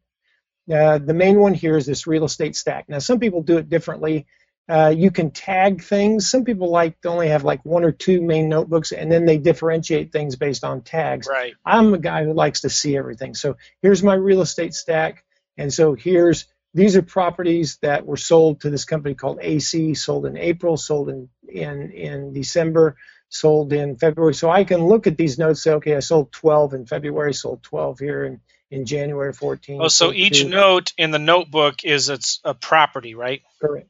[0.72, 2.88] Uh, the main one here is this real estate stack.
[2.88, 4.26] Now, some people do it differently.
[4.66, 6.28] Uh, you can tag things.
[6.28, 9.36] Some people like to only have like one or two main notebooks, and then they
[9.36, 11.28] differentiate things based on tags.
[11.30, 11.54] Right.
[11.64, 13.34] I'm a guy who likes to see everything.
[13.34, 15.24] So here's my real estate stack,
[15.58, 20.26] and so here's these are properties that were sold to this company called AC, sold
[20.26, 22.96] in April, sold in in in December,
[23.28, 24.34] sold in February.
[24.34, 27.62] So I can look at these notes, say, okay, I sold 12 in February, sold
[27.62, 29.80] 12 here in in January 14.
[29.80, 33.42] Oh, so each note in the notebook is it's a property, right?
[33.60, 33.88] Correct.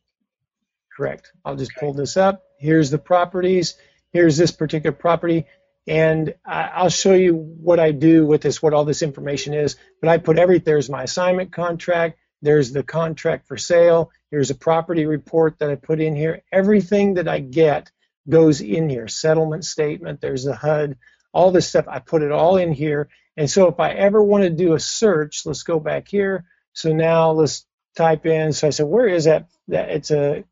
[0.96, 1.32] Correct.
[1.44, 2.42] I'll just pull this up.
[2.58, 3.76] Here's the properties.
[4.12, 5.46] Here's this particular property.
[5.86, 9.76] And I'll show you what I do with this, what all this information is.
[10.00, 12.18] But I put every, there's my assignment contract.
[12.40, 14.10] There's the contract for sale.
[14.30, 16.42] Here's a property report that I put in here.
[16.52, 17.90] Everything that I get
[18.28, 19.08] goes in here.
[19.08, 20.96] Settlement statement, there's the HUD,
[21.32, 21.86] all this stuff.
[21.88, 23.08] I put it all in here.
[23.36, 26.44] And so if I ever want to do a search, let's go back here.
[26.72, 28.52] So now let's type in.
[28.52, 29.48] So I said, where is that?
[29.68, 30.44] That it's a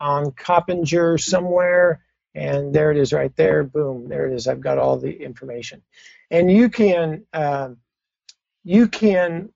[0.00, 2.00] on Coppinger somewhere,
[2.34, 3.64] and there it is right there.
[3.64, 4.48] Boom, there it is.
[4.48, 5.82] I've got all the information,
[6.30, 7.70] and you can uh,
[8.64, 9.50] you can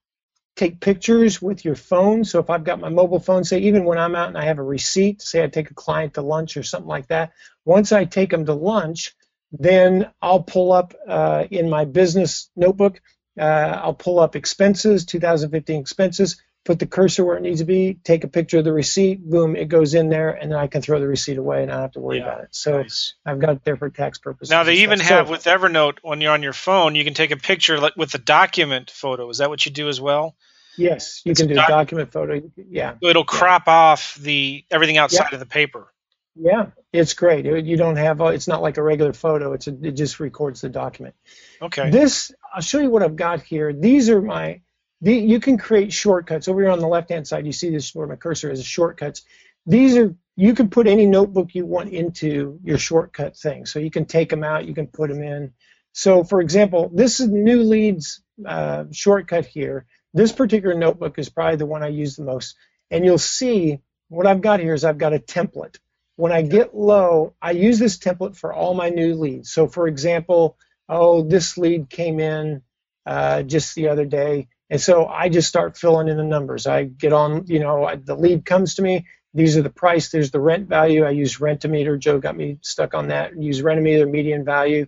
[0.57, 2.25] take pictures with your phone.
[2.25, 4.59] So if I've got my mobile phone, say even when I'm out and I have
[4.59, 7.33] a receipt, say I take a client to lunch or something like that.
[7.65, 9.15] Once I take them to lunch,
[9.53, 13.01] then I'll pull up uh, in my business notebook.
[13.39, 17.95] Uh, I'll pull up expenses, 2015 expenses put the cursor where it needs to be,
[18.05, 20.83] take a picture of the receipt, boom, it goes in there, and then I can
[20.83, 22.49] throw the receipt away and I don't have to worry yeah, about it.
[22.51, 23.15] So nice.
[23.25, 24.51] I've got it there for tax purposes.
[24.51, 27.31] Now they even have so, with Evernote when you're on your phone, you can take
[27.31, 29.31] a picture with the document photo.
[29.31, 30.37] Is that what you do as well?
[30.77, 32.43] Yes, you it's can do doc- document photo.
[32.57, 32.97] Yeah.
[33.03, 33.73] So it'll crop yeah.
[33.73, 35.37] off the everything outside yeah.
[35.37, 35.91] of the paper.
[36.37, 37.47] Yeah, it's great.
[37.47, 39.55] you don't have uh, it's not like a regular photo.
[39.55, 41.15] It's a, it just records the document.
[41.63, 41.89] Okay.
[41.89, 43.73] This I'll show you what I've got here.
[43.73, 44.61] These are my
[45.01, 46.49] the, you can create shortcuts.
[46.49, 49.23] Over here on the left-hand side, you see this where my cursor is shortcuts.
[49.67, 53.67] These are you can put any notebook you want into your shortcut thing.
[53.67, 55.53] So you can take them out, you can put them in.
[55.93, 59.87] So for example, this is new leads uh, shortcut here.
[60.15, 62.57] This particular notebook is probably the one I use the most.
[62.89, 65.79] And you'll see what I've got here is I've got a template.
[66.15, 69.51] When I get low, I use this template for all my new leads.
[69.51, 70.57] So, for example,
[70.89, 72.63] oh, this lead came in
[73.07, 76.67] uh, just the other day, and so I just start filling in the numbers.
[76.67, 79.07] I get on, you know, the lead comes to me.
[79.35, 80.11] These are the price.
[80.11, 81.05] There's the rent value.
[81.05, 81.99] I use Rentometer.
[81.99, 83.41] Joe got me stuck on that.
[83.41, 84.87] Use Rentometer median value.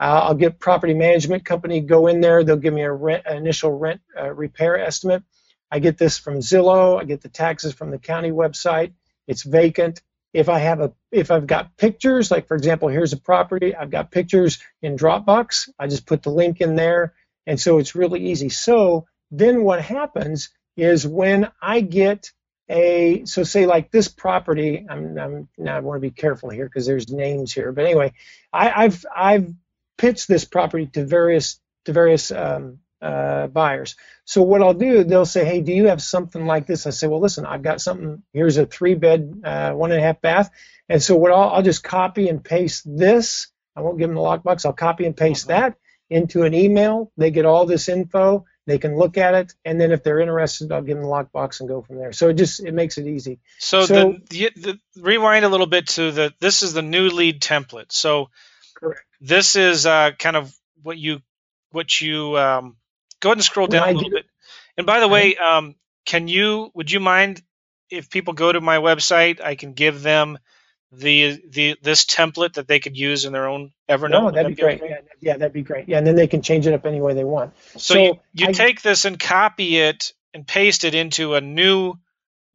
[0.00, 2.44] Uh, I'll get property management company go in there.
[2.44, 5.24] They'll give me a rent, initial rent uh, repair estimate.
[5.70, 7.00] I get this from Zillow.
[7.00, 8.92] I get the taxes from the county website.
[9.26, 10.00] It's vacant.
[10.32, 13.74] If I have a, if I've got pictures, like for example, here's a property.
[13.74, 15.70] I've got pictures in Dropbox.
[15.78, 17.14] I just put the link in there,
[17.46, 18.50] and so it's really easy.
[18.50, 22.32] So then what happens is when I get
[22.70, 26.66] a, so say like this property, I'm, I'm now I want to be careful here
[26.66, 28.12] because there's names here, but anyway,
[28.52, 29.54] I, I've I've
[29.96, 33.96] pitched this property to various to various um, uh, buyers.
[34.24, 37.06] So what I'll do, they'll say, "Hey, do you have something like this?" I say,
[37.06, 38.22] "Well, listen, I've got something.
[38.32, 40.50] Here's a three-bed, uh, one and a half bath."
[40.88, 43.48] And so what I'll, I'll just copy and paste this.
[43.76, 44.66] I won't give them the lockbox.
[44.66, 45.60] I'll copy and paste uh-huh.
[45.60, 45.78] that
[46.10, 47.12] into an email.
[47.16, 48.44] They get all this info.
[48.68, 51.60] They can look at it, and then if they're interested, I'll give them the lockbox
[51.60, 52.12] and go from there.
[52.12, 53.40] So it just it makes it easy.
[53.58, 54.60] So, so the, the,
[54.94, 57.92] the, rewind a little bit to the this is the new lead template.
[57.92, 58.28] So
[58.76, 59.00] correct.
[59.22, 61.22] This is uh, kind of what you
[61.70, 62.76] what you um,
[63.20, 64.26] go ahead and scroll down a little bit.
[64.76, 67.40] And by the way, um, can you would you mind
[67.88, 70.38] if people go to my website, I can give them
[70.90, 74.10] the the this template that they could use in their own Evernote.
[74.10, 74.80] No, that'd be great.
[74.82, 75.88] Yeah, yeah, that'd be great.
[75.88, 77.54] Yeah, and then they can change it up any way they want.
[77.72, 81.40] So, so you, you I, take this and copy it and paste it into a
[81.40, 81.94] new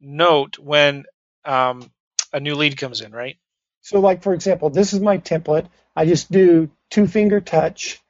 [0.00, 1.04] note when
[1.44, 1.90] um,
[2.32, 3.36] a new lead comes in, right?
[3.82, 5.68] So, like for example, this is my template.
[5.94, 8.00] I just do two finger touch,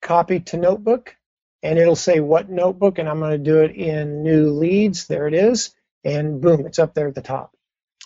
[0.00, 1.16] copy to notebook,
[1.62, 5.06] and it'll say what notebook, and I'm going to do it in new leads.
[5.06, 5.74] There it is,
[6.04, 7.55] and boom, it's up there at the top.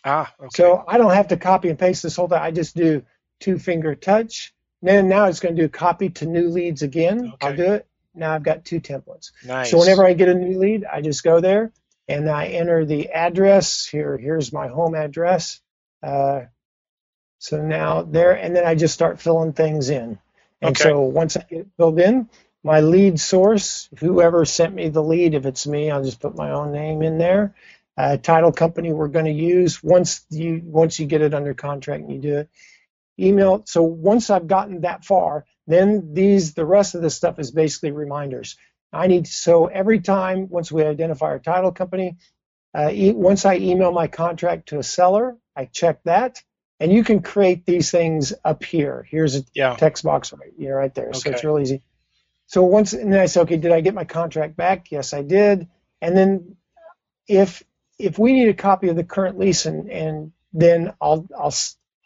[0.05, 0.49] Ah, okay.
[0.55, 2.39] So I don't have to copy and paste this whole thing.
[2.39, 3.03] I just do
[3.39, 4.55] two finger touch.
[4.83, 7.33] Then now it's going to do copy to new leads again.
[7.35, 7.47] Okay.
[7.47, 7.87] I'll do it.
[8.15, 9.33] Now I've got two templates.
[9.45, 9.71] Nice.
[9.71, 11.73] So whenever I get a new lead, I just go there
[12.09, 13.87] and I enter the address.
[13.87, 15.61] Here, here's my home address.
[16.03, 16.43] Uh,
[17.39, 20.19] so now there, and then I just start filling things in.
[20.63, 20.83] And okay.
[20.83, 22.29] so once I get filled in,
[22.63, 26.51] my lead source, whoever sent me the lead, if it's me, I'll just put my
[26.51, 27.55] own name in there
[28.01, 32.03] uh, title company we're going to use once you once you get it under contract
[32.03, 32.49] and you do it.
[33.19, 37.51] Email so once i've gotten that far then these the rest of the stuff is
[37.51, 38.57] basically reminders.
[38.91, 42.17] I need so every time once we identify our title company
[42.75, 46.43] uh, e- once i email my contract to a seller i check that
[46.79, 49.07] and you can create these things up here.
[49.11, 49.77] Here's a yeah.
[49.77, 51.09] text box right you right there.
[51.09, 51.19] Okay.
[51.19, 51.83] so it's real easy.
[52.47, 54.91] So once and then i say okay did i get my contract back?
[54.91, 55.69] Yes i did.
[56.01, 56.57] And then
[57.29, 57.63] if
[58.01, 61.55] if we need a copy of the current lease, and, and then I'll I'll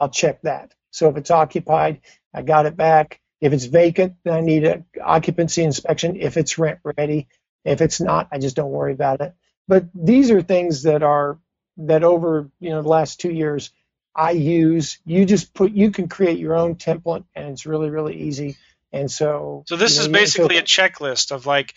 [0.01, 0.75] I'll check that.
[0.91, 2.01] So if it's occupied,
[2.33, 3.21] I got it back.
[3.41, 6.17] If it's vacant, then I need an occupancy inspection.
[6.17, 7.29] If it's rent ready,
[7.65, 9.35] if it's not, I just don't worry about it.
[9.67, 11.39] But these are things that are
[11.77, 13.71] that over you know the last two years
[14.15, 14.99] I use.
[15.05, 18.57] You just put you can create your own template, and it's really really easy.
[18.93, 21.75] And so so this you know, is basically so, a checklist of like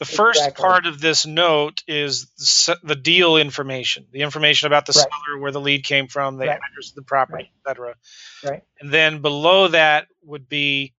[0.00, 0.62] the first exactly.
[0.62, 2.26] part of this note is
[2.82, 5.06] the deal information, the information about the right.
[5.26, 6.58] seller, where the lead came from, the right.
[6.58, 7.70] address of the property, right.
[7.70, 7.94] etc.
[8.42, 8.62] Right.
[8.80, 10.94] And then below that would be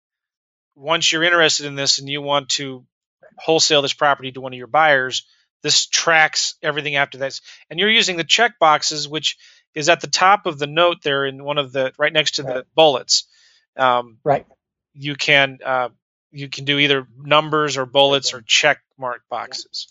[0.75, 2.85] once you're interested in this and you want to
[3.39, 5.25] wholesale this property to one of your buyers,
[5.63, 7.39] this tracks everything after that.
[7.71, 9.35] And you're using the check boxes, which
[9.73, 12.43] is at the top of the note there in one of the right next to
[12.43, 13.25] the bullets.
[13.75, 14.45] Um, right.
[14.93, 15.89] You can uh,
[16.31, 19.87] you can do either numbers or bullets or check mark boxes.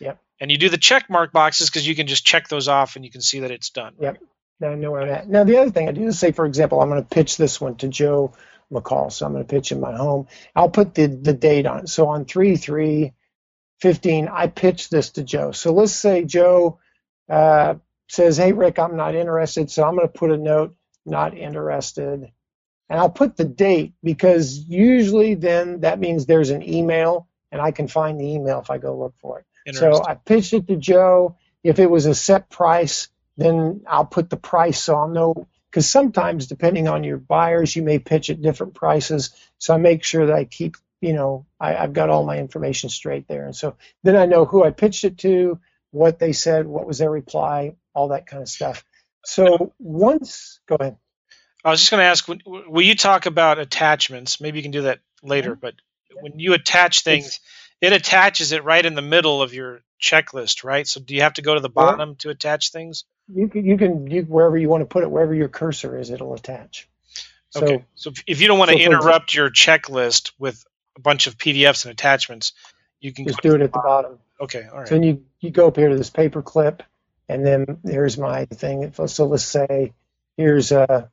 [0.00, 0.20] Yep.
[0.40, 3.04] And you do the check mark boxes because you can just check those off and
[3.04, 3.94] you can see that it's done.
[4.00, 4.18] Yep.
[4.60, 5.28] Now I know where I'm at.
[5.28, 7.60] Now the other thing I do is say, for example, I'm going to pitch this
[7.60, 8.34] one to Joe
[8.72, 9.12] McCall.
[9.12, 10.26] So I'm going to pitch in my home.
[10.54, 11.86] I'll put the, the date on.
[11.86, 13.12] So on 3 3
[13.80, 15.52] 15, I pitch this to Joe.
[15.52, 16.78] So let's say Joe
[17.28, 17.74] uh,
[18.08, 19.70] says, Hey, Rick, I'm not interested.
[19.70, 22.32] So I'm going to put a note, not interested
[22.88, 27.70] and I'll put the date because usually then that means there's an email and I
[27.70, 29.46] can find the email if I go look for it.
[29.78, 31.36] So I pitched it to Joe.
[31.62, 35.88] If it was a set price, then I'll put the price so I'll know because
[35.88, 39.30] sometimes depending on your buyers, you may pitch at different prices.
[39.58, 42.90] So I make sure that I keep, you know, I, have got all my information
[42.90, 43.44] straight there.
[43.44, 45.58] And so then I know who I pitched it to,
[45.90, 48.84] what they said, what was their reply, all that kind of stuff.
[49.24, 50.96] So once, go ahead.
[51.64, 54.40] I was just going to ask, will you talk about attachments?
[54.40, 55.74] Maybe you can do that later, but
[56.20, 57.40] when you attach things,
[57.80, 60.86] it attaches it right in the middle of your checklist, right?
[60.86, 63.04] So do you have to go to the bottom to attach things?
[63.32, 66.10] You can you can you wherever you want to put it, wherever your cursor is,
[66.10, 66.88] it'll attach.
[67.50, 67.84] So, okay.
[67.94, 70.62] So if you don't want to so interrupt your checklist with
[70.96, 72.52] a bunch of PDFs and attachments,
[73.00, 74.18] you can just do it at the bottom.
[74.40, 74.88] Okay, all right.
[74.88, 76.82] So then you, you go up here to this paper clip,
[77.28, 78.92] and then here's my thing.
[79.06, 79.92] So let's say
[80.36, 81.10] here's a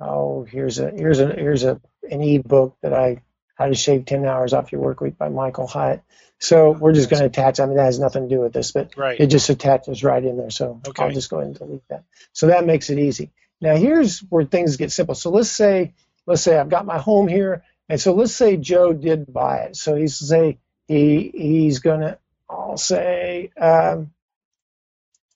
[0.00, 3.22] oh here's a here's a here's a an ebook that I
[3.54, 6.02] how to shave ten hours off your work week by Michael Hyatt.
[6.38, 7.60] So we're just going to attach.
[7.60, 9.20] I mean that has nothing to do with this, but right.
[9.20, 10.50] it just attaches right in there.
[10.50, 11.04] So okay.
[11.04, 12.04] I'll just go ahead and delete that.
[12.32, 13.30] So that makes it easy.
[13.60, 15.14] Now here's where things get simple.
[15.14, 15.92] So let's say
[16.26, 19.76] let's say I've got my home here, and so let's say Joe did buy it.
[19.76, 20.58] So he's say
[20.88, 24.12] he he's gonna I'll say um,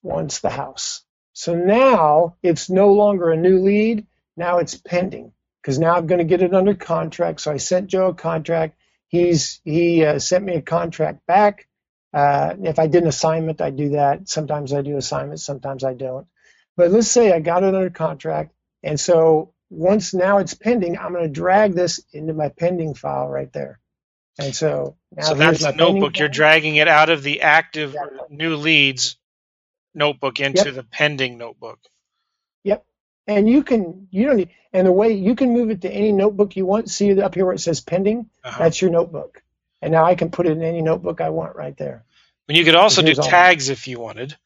[0.02, 1.02] wants the house.
[1.32, 4.06] So now it's no longer a new lead.
[4.36, 7.40] Now it's pending because now I'm going to get it under contract.
[7.40, 8.76] So I sent Joe a contract.
[9.08, 11.68] He's he uh, sent me a contract back.
[12.12, 14.28] Uh, if I did an assignment, I do that.
[14.28, 16.26] Sometimes I do assignments, sometimes I don't.
[16.76, 21.12] But let's say I got it under contract, and so once now it's pending, I'm
[21.12, 23.80] going to drag this into my pending file right there.
[24.38, 26.18] And so so that's the notebook.
[26.18, 28.36] You're dragging it out of the active exactly.
[28.36, 29.16] new leads
[29.94, 30.74] notebook into yep.
[30.74, 31.78] the pending notebook.
[33.26, 36.12] And you can you don't need, and the way you can move it to any
[36.12, 36.90] notebook you want.
[36.90, 38.28] See up here where it says pending.
[38.42, 38.62] Uh-huh.
[38.62, 39.42] That's your notebook.
[39.80, 42.04] And now I can put it in any notebook I want right there.
[42.48, 44.36] And you could also do tags if you wanted.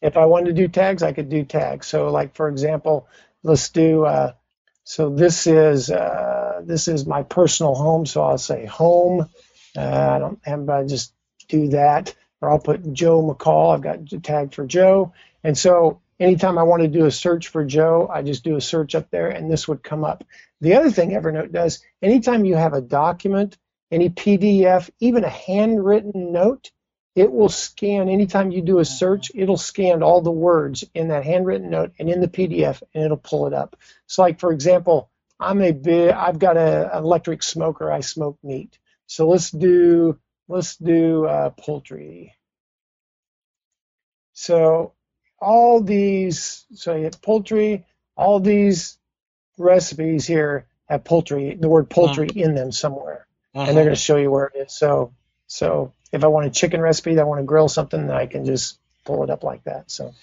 [0.00, 1.86] If I wanted to do tags, I could do tags.
[1.86, 3.08] So, like for example,
[3.42, 4.04] let's do.
[4.04, 4.32] Uh,
[4.84, 8.06] so this is uh, this is my personal home.
[8.06, 9.28] So I'll say home.
[9.76, 10.68] Uh, I don't have.
[10.68, 11.12] I just
[11.48, 13.74] do that, or I'll put Joe McCall.
[13.74, 17.48] I've got a tag for Joe, and so anytime I want to do a search
[17.48, 20.24] for Joe, I just do a search up there, and this would come up.
[20.60, 23.56] The other thing Evernote does, anytime you have a document,
[23.90, 26.70] any PDF, even a handwritten note,
[27.14, 28.08] it will scan.
[28.08, 32.10] Anytime you do a search it'll scan all the words in that handwritten note and
[32.10, 33.76] in the pdf and it'll pull it up.
[34.08, 38.78] So like for example i'm a big i've got an electric smoker i smoke meat
[39.06, 42.34] so let's do let's do uh, poultry.
[44.32, 44.93] So
[45.44, 47.84] all these so you have poultry
[48.16, 48.98] all these
[49.58, 52.40] recipes here have poultry the word poultry mm-hmm.
[52.40, 53.84] in them somewhere and they're mm-hmm.
[53.84, 55.12] going to show you where it is so
[55.46, 58.78] so if I want a chicken recipe, I want to grill something, I can just
[59.04, 59.90] pull it up like that.
[59.90, 60.14] So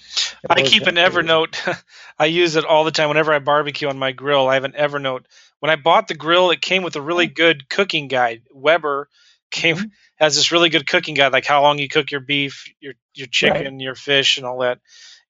[0.50, 1.58] I keep an Evernote.
[2.20, 4.48] I use it all the time whenever I barbecue on my grill.
[4.48, 5.26] I have an Evernote.
[5.60, 7.36] When I bought the grill, it came with a really mm-hmm.
[7.36, 8.44] good cooking guide.
[8.52, 9.10] Weber
[9.52, 9.88] came mm-hmm.
[10.16, 13.28] has this really good cooking guide, like how long you cook your beef, your your
[13.28, 13.82] chicken, right.
[13.82, 14.80] your fish, and all that.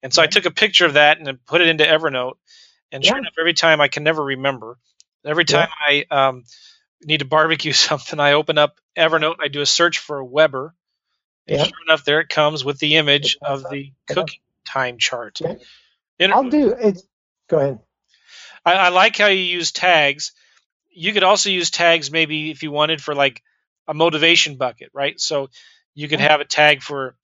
[0.04, 0.22] And so.
[0.22, 2.34] I took a picture of that and then put it into Evernote.
[2.92, 3.22] And sure yeah.
[3.22, 4.78] enough, every time I can never remember.
[5.26, 6.04] Every time yeah.
[6.12, 6.44] I um,
[7.04, 10.76] need to barbecue something, I open up Evernote, I do a search for Weber,
[11.48, 11.64] and yeah.
[11.66, 15.40] sure enough, there it comes with the image of the cooking time chart.
[16.20, 17.02] And I'll do it.
[17.50, 17.80] Go ahead.
[18.66, 20.34] I, I like how you use tags.
[20.90, 23.42] You could also use tags maybe if you wanted for like
[23.88, 25.20] a motivation bucket, right?
[25.20, 25.50] So
[25.96, 27.16] you could have a tag for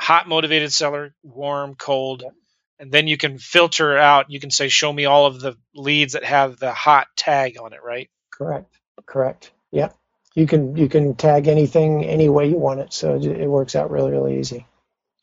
[0.00, 2.30] hot motivated seller, warm, cold, yeah.
[2.78, 4.30] and then you can filter out.
[4.30, 7.72] You can say, show me all of the leads that have the hot tag on
[7.72, 8.08] it, right?
[8.32, 8.74] Correct.
[9.06, 9.52] Correct.
[9.72, 9.94] Yep.
[10.34, 13.90] You can you can tag anything any way you want it, so it works out
[13.90, 14.66] really really easy.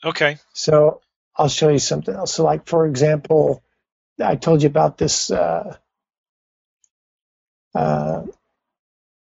[0.03, 0.37] Okay.
[0.53, 1.01] So
[1.35, 2.33] I'll show you something else.
[2.33, 3.63] So like for example,
[4.23, 5.77] I told you about this uh,
[7.73, 8.23] uh,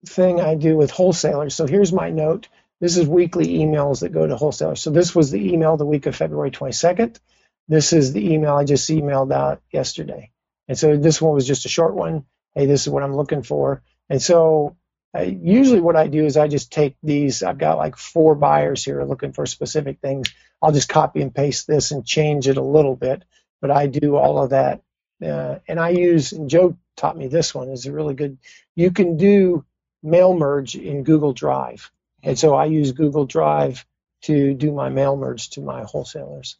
[0.05, 1.55] thing I do with wholesalers.
[1.55, 2.47] So here's my note.
[2.81, 4.81] This is weekly emails that go to wholesalers.
[4.81, 7.19] So this was the email the week of February 22nd.
[7.67, 10.31] This is the email I just emailed out yesterday.
[10.67, 12.25] And so this one was just a short one.
[12.55, 13.83] Hey, this is what I'm looking for.
[14.09, 14.77] And so
[15.15, 18.83] uh, usually what I do is I just take these, I've got like four buyers
[18.83, 20.33] here looking for specific things.
[20.59, 23.23] I'll just copy and paste this and change it a little bit,
[23.61, 24.81] but I do all of that.
[25.23, 28.39] Uh, and I use, and Joe taught me this one is a really good,
[28.75, 29.65] you can do
[30.01, 31.91] mail merge in Google Drive.
[32.23, 33.85] And so I use Google Drive
[34.23, 36.57] to do my mail merge to my wholesalers.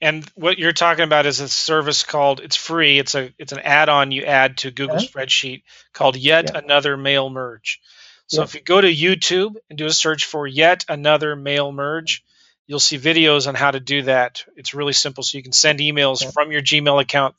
[0.00, 2.98] And what you're talking about is a service called it's free.
[2.98, 5.06] It's a it's an add-on you add to Google yeah.
[5.06, 6.58] Spreadsheet called Yet yeah.
[6.58, 7.80] Another Mail Merge.
[8.26, 8.44] So yeah.
[8.44, 12.24] if you go to YouTube and do a search for Yet Another Mail Merge,
[12.66, 14.44] you'll see videos on how to do that.
[14.56, 15.22] It's really simple.
[15.22, 17.36] So you can send emails from your Gmail account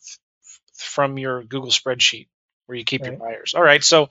[0.74, 2.28] from your Google Spreadsheet
[2.66, 3.12] where you keep right.
[3.12, 3.56] your buyers.
[3.56, 3.84] All right.
[3.84, 4.10] So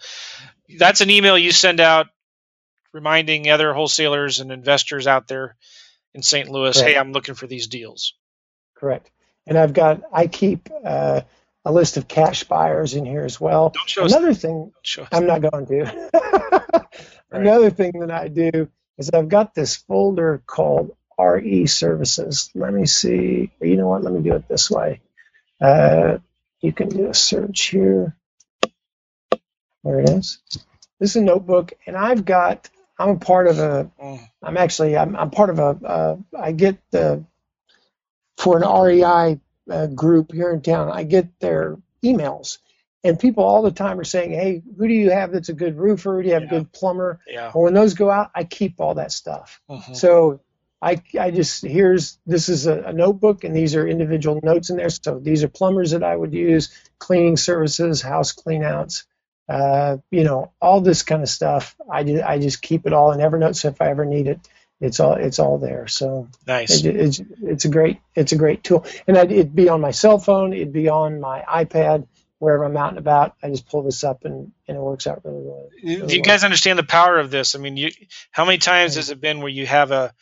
[0.78, 2.08] that's an email you send out
[2.92, 5.56] reminding other wholesalers and investors out there
[6.14, 6.48] in St.
[6.48, 6.92] Louis, right.
[6.92, 8.14] hey, I'm looking for these deals
[8.82, 9.10] correct.
[9.46, 11.22] And I've got I keep uh,
[11.64, 13.72] a list of cash buyers in here as well.
[13.96, 14.42] Another us.
[14.42, 14.72] thing
[15.12, 16.86] I'm not going to.
[17.30, 17.76] Another right.
[17.76, 18.68] thing that I do
[18.98, 22.50] is I've got this folder called RE services.
[22.54, 23.52] Let me see.
[23.60, 24.02] You know what?
[24.02, 25.00] Let me do it this way.
[25.60, 26.18] Uh,
[26.60, 28.16] you can do a search here.
[29.84, 30.40] There it is.
[30.98, 32.68] This is a notebook, and I've got.
[32.98, 33.90] I'm a part of a.
[34.42, 34.96] I'm actually.
[34.96, 35.62] I'm, I'm part of a.
[35.84, 37.24] Uh, I get the
[38.36, 39.40] for an REI
[39.70, 40.90] uh, group here in town.
[40.90, 42.58] I get their emails,
[43.04, 45.78] and people all the time are saying, "Hey, who do you have that's a good
[45.78, 46.22] roofer?
[46.22, 46.48] Do you have Yeah.
[46.48, 47.50] a good plumber?" Yeah.
[47.54, 49.60] Well, when those go out, I keep all that stuff.
[49.70, 49.96] Mhm.
[49.96, 50.40] So
[50.80, 54.76] I, I just here's this is a, a notebook and these are individual notes in
[54.76, 54.90] there.
[54.90, 59.04] So these are plumbers that I would use, cleaning services, house cleanouts,
[59.48, 61.76] uh, you know, all this kind of stuff.
[61.90, 63.56] I do, I just keep it all in Evernote.
[63.56, 64.40] So if I ever need it,
[64.80, 65.86] it's all it's all there.
[65.86, 66.84] So Nice.
[66.84, 69.92] it, it's it's a great it's a great tool, and I'd, it'd be on my
[69.92, 72.06] cell phone, it'd be on my iPad
[72.38, 73.36] wherever I'm out and about.
[73.40, 75.68] I just pull this up and, and it works out really well.
[75.80, 77.54] Do you guys understand the power of this?
[77.54, 77.90] I mean, you,
[78.32, 78.98] how many times Yeah.
[78.98, 80.12] has it been where you have a,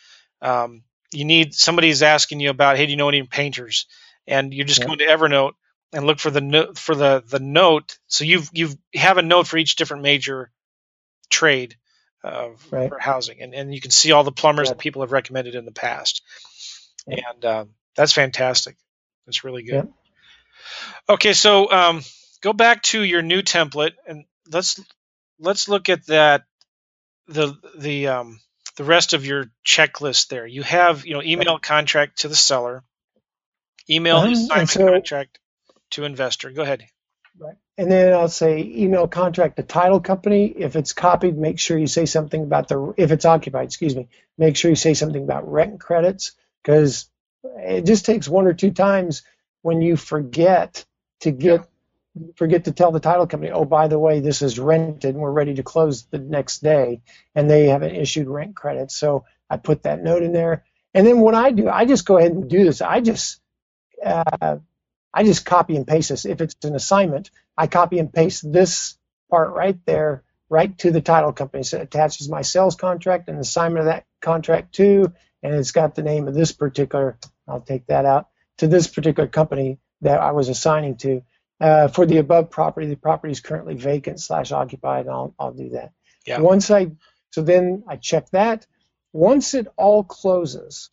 [0.42, 3.86] um, you need somebody's asking you about, hey, do you know any painters?
[4.26, 4.88] And you're just Yeah.
[4.88, 5.52] go into Evernote
[5.93, 7.99] and look for the note for the the note.
[8.07, 10.51] So you've you've have a note for each different major
[11.30, 11.76] trade
[12.24, 12.88] uh, Right.
[12.88, 14.74] for housing, and and you can see all the plumbers Yeah.
[14.74, 16.22] that people have recommended in the past,
[17.07, 17.20] Yeah.
[17.32, 18.76] and um, that's fantastic.
[19.26, 19.86] That's really good.
[19.86, 21.14] Yeah.
[21.14, 22.03] Okay, so um,
[22.41, 24.80] go back to your new template and let's
[25.38, 26.45] let's look at that
[27.26, 28.41] the the um,
[28.76, 30.47] the rest of your checklist there.
[30.47, 32.84] You have you know email contract to the seller,
[33.88, 35.38] email Uh-huh, and assignment so- contract
[35.91, 36.51] to investor.
[36.51, 36.84] Go ahead.
[37.38, 37.57] Right.
[37.78, 40.47] And then I'll say email contract to title company.
[40.47, 44.09] If it's copied, make sure you say something about the, if it's occupied, excuse me,
[44.36, 46.32] make sure you say something about rent credits
[46.62, 47.09] because
[47.43, 49.22] it just takes one or two times
[49.62, 50.84] when you forget
[51.20, 51.66] to get,
[52.36, 55.30] forget to tell the title company, oh, by the way, this is rented and we're
[55.30, 57.01] ready to close the next day
[57.34, 58.97] and they haven't issued rent credits.
[58.97, 60.64] So I put that note in there.
[60.93, 62.82] And then what I do, I just go ahead and do this.
[62.82, 63.41] I just,
[64.05, 64.57] uh,
[65.12, 66.24] I just copy and paste this.
[66.24, 68.96] If it's an assignment, I copy and paste this
[69.30, 71.62] part right there, right to the title company.
[71.62, 75.94] So it attaches my sales contract and assignment of that contract to, and it's got
[75.94, 80.32] the name of this particular, I'll take that out, to this particular company that I
[80.32, 81.22] was assigning to.
[81.61, 85.52] Uh, for the above property, the property is currently vacant slash occupied, and I'll, I'll
[85.52, 85.92] do that.
[86.26, 86.40] Yeah.
[86.40, 86.92] Once I,
[87.32, 88.66] so then I check that.
[89.12, 90.90] Once it all closes,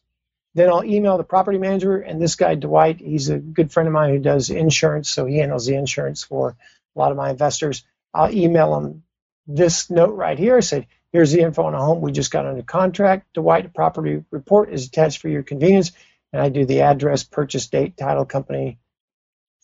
[0.58, 3.00] then I'll email the property manager and this guy Dwight.
[3.00, 6.58] He's a good friend of mine who does insurance, so he handles the insurance for
[6.96, 7.86] a lot of my investors.
[8.14, 9.04] I'll email him
[9.48, 10.58] this note right here.
[10.58, 13.34] I said, "Here's the info on a home we just got under contract.
[13.36, 15.94] Dwight property report is attached for your convenience."
[16.34, 18.80] And I do the address, purchase date, title company.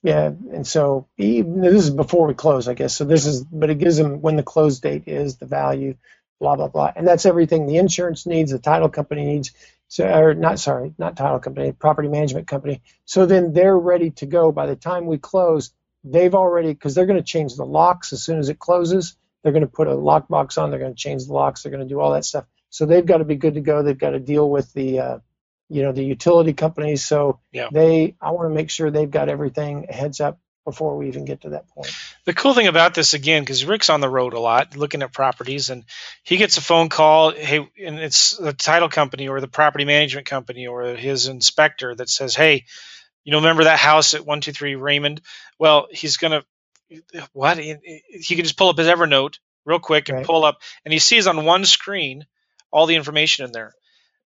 [0.04, 2.96] Yeah, and so even, this is before we close, I guess.
[2.96, 5.96] So this is, but it gives them when the close date is, the value,
[6.40, 9.52] blah blah blah, and that's everything the insurance needs, the title company needs.
[9.94, 12.82] So, or not sorry, not title company, property management company.
[13.06, 14.52] So then they're ready to go.
[14.52, 15.72] By the time we close,
[16.04, 19.16] they've already because they're going to change the locks as soon as it closes.
[19.44, 20.72] They're going to put a lockbox on.
[20.72, 21.62] They're going to change the locks.
[21.62, 22.46] They're going to do all that stuff.
[22.72, 23.84] So they've got to be good to go.
[23.84, 25.18] They've got to deal with the, uh,
[25.70, 27.06] you know, the utility companies.
[27.06, 27.68] So Yeah.
[27.72, 31.42] they, I want to make sure they've got everything heads up before we even get
[31.42, 31.92] to that point.
[32.26, 35.12] The cool thing about this again, because Rick's on the road a lot, looking at
[35.14, 35.84] properties, and
[36.24, 37.32] he gets a phone call.
[37.32, 42.10] Hey, and it's the title company or the property management company or his inspector that
[42.10, 42.66] says, "Hey,
[43.24, 45.22] you know, remember that house at one two three Raymond?"
[45.60, 46.44] Well, he's gonna
[47.34, 47.58] what?
[47.58, 47.76] He,
[48.10, 50.26] he can just pull up his Evernote real quick and Right.
[50.26, 52.26] pull up, and he sees on one screen
[52.72, 53.74] all the information in there.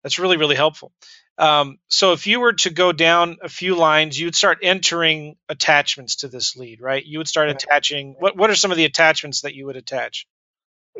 [0.03, 0.91] That's really really helpful.
[1.37, 6.17] Um, so if you were to go down a few lines, you'd start entering attachments
[6.17, 7.05] to this lead, right?
[7.05, 8.15] You would start attaching.
[8.19, 10.25] What What are some of the attachments that you would attach?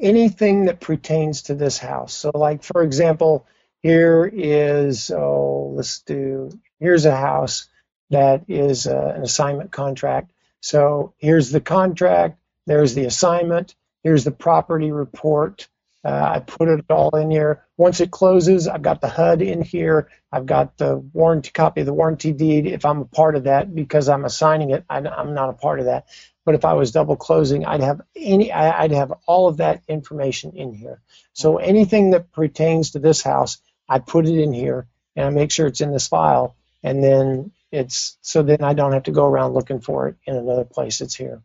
[0.01, 2.13] anything that pertains to this house.
[2.13, 3.45] So, like for example,
[3.81, 7.67] here is oh, let's do here's a house
[8.09, 10.31] that is uh, an assignment contract.
[10.61, 12.39] So here's the contract.
[12.65, 13.75] There's the assignment.
[14.03, 15.67] Here's the property report.
[16.08, 17.66] Uh, I put it all in here.
[17.78, 20.10] Once it closes, I've got the HUD in here.
[20.34, 22.68] I've got the warranty copy of the warranty deed.
[22.68, 25.80] If I'm a part of that, because I'm assigning it, I, I'm not a part
[25.82, 26.08] of that.
[26.45, 29.84] But if I was double closing, I'd have any, I- I'd have all of that
[29.89, 31.01] information in here.
[31.34, 35.51] So anything that pertains to this house, I put it in here and I make
[35.51, 36.58] sure it's in this file.
[36.84, 40.36] And then it's, so then I don't have to go around looking for it in
[40.38, 41.01] another place.
[41.01, 41.43] It's here.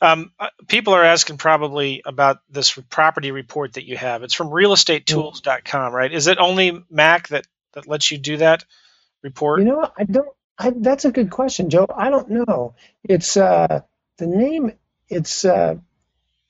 [0.00, 4.22] Um, uh, people are asking probably about this property report that you have.
[4.22, 6.12] It's from realestatetools.com, right?
[6.12, 8.64] Is it only Mac that, that lets you do that
[9.22, 9.60] report?
[9.60, 9.90] You know.
[9.96, 10.28] I don't.
[10.58, 11.86] I, that's a good question, Joe.
[11.94, 12.74] I don't know.
[13.04, 13.80] It's uh,
[14.18, 14.72] the name.
[15.08, 15.76] It's uh,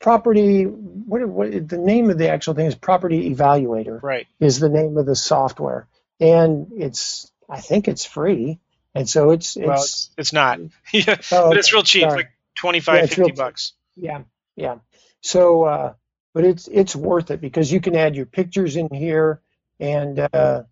[0.00, 0.64] property.
[0.64, 1.68] What, what?
[1.68, 4.02] The name of the actual thing is Property Evaluator.
[4.02, 4.26] right.
[4.40, 5.88] Is the name of the software.
[6.20, 8.58] and it's I think it's free,
[8.94, 10.60] and so it's it's well, it's, it's not.
[10.92, 13.72] yeah, oh, but it's real cheap, like 25 yeah, 50 real, bucks.
[13.96, 14.22] Yeah
[14.56, 14.76] yeah.
[15.20, 15.92] So uh,
[16.34, 19.40] but it's it's worth it because you can add your pictures in here
[19.78, 20.62] and uh,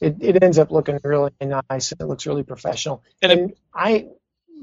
[0.00, 3.02] it, it ends up looking really nice and it looks really professional.
[3.20, 4.06] And, and it, i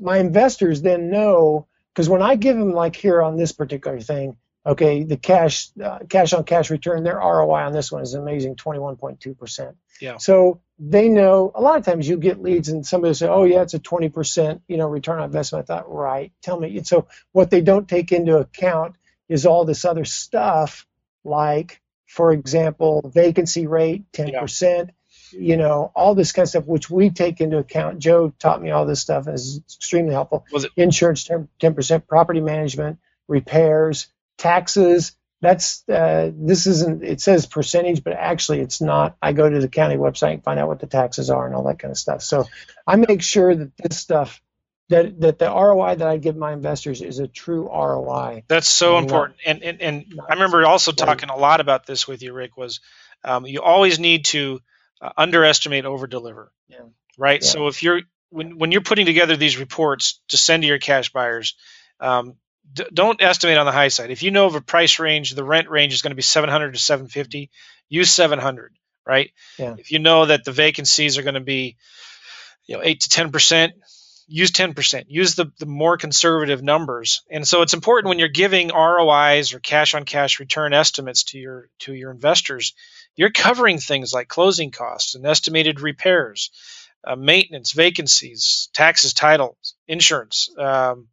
[0.01, 4.37] my investors then know because when i give them like here on this particular thing
[4.65, 8.55] okay the cash uh, cash on cash return their roi on this one is amazing
[8.55, 10.17] 21.2% yeah.
[10.17, 13.43] So they know a lot of times you get leads and somebody will say, oh
[13.43, 15.63] yeah, it's a 20% you know return on investment.
[15.69, 16.77] I thought, right, tell me.
[16.77, 18.95] And so what they don't take into account
[19.27, 20.85] is all this other stuff
[21.23, 24.89] like, for example, vacancy rate, 10%,
[25.31, 27.99] you know, all this kind of stuff, which we take into account.
[27.99, 30.45] Joe taught me all this stuff and is extremely helpful.
[30.51, 32.97] Was it- Insurance, 10, 10%, property management,
[33.27, 35.11] repairs, taxes.
[35.41, 37.03] That's uh, this isn't.
[37.03, 39.15] It says percentage, but actually it's not.
[39.21, 41.63] I go to the county website and find out what the taxes are and all
[41.63, 42.21] that kind of stuff.
[42.21, 42.45] So
[42.85, 44.41] I make sure that this stuff,
[44.89, 48.43] that that the ROI that I give my investors is a true ROI.
[48.49, 49.39] That's so important.
[49.45, 52.57] And and, and I remember also talking a lot about this with you, Rick.
[52.57, 52.81] Was
[53.23, 54.59] um, you always need to
[55.01, 56.51] uh, underestimate, over deliver.
[56.67, 56.79] Yeah.
[57.17, 57.41] Right.
[57.41, 57.49] Yeah.
[57.49, 61.13] So if you're when when you're putting together these reports to send to your cash
[61.13, 61.55] buyers,
[62.01, 62.35] um,
[62.73, 64.11] d- don't estimate on the high side.
[64.11, 66.73] If you know of a price range, the rent range is going to be 700
[66.73, 67.49] to 750.
[67.89, 68.73] Use 700.
[69.05, 69.31] Right.
[69.57, 69.75] Yeah.
[69.77, 71.77] If you know that the vacancies are going to be,
[72.67, 73.73] you know, eight to 10 percent,
[74.29, 75.05] use 10%.
[75.07, 77.23] Use the, the more conservative numbers.
[77.29, 81.39] And so it's important when you're giving ROIs or cash on cash return estimates to
[81.39, 82.73] your to your investors,
[83.15, 86.51] you're covering things like closing costs and estimated repairs,
[87.03, 91.07] uh, maintenance, vacancies, taxes, titles, insurance, um,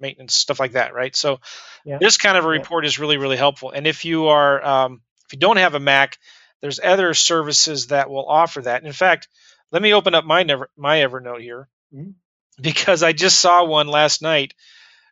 [0.00, 1.14] maintenance, stuff like that, right?
[1.14, 1.40] So
[1.84, 1.98] Yeah.
[2.00, 2.52] this kind of a Yeah.
[2.52, 3.70] report is really really helpful.
[3.70, 6.18] And if you are um, if you don't have a Mac,
[6.60, 8.84] there's other services that will offer that.
[8.84, 9.28] In fact,
[9.72, 12.14] let me open up my never my Evernote here Mhm.
[12.60, 14.54] because I just saw one last night.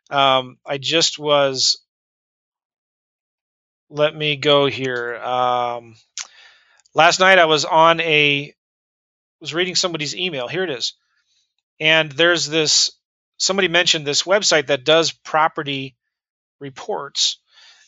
[0.09, 1.79] Um, I just was.
[3.89, 5.15] Let me go here.
[5.15, 5.95] Um,
[6.93, 8.53] last night I was on a
[9.39, 10.47] was reading somebody's email.
[10.47, 10.93] Here it is,
[11.79, 12.91] and there's this.
[13.37, 15.95] Somebody mentioned this website that does property
[16.59, 17.37] reports,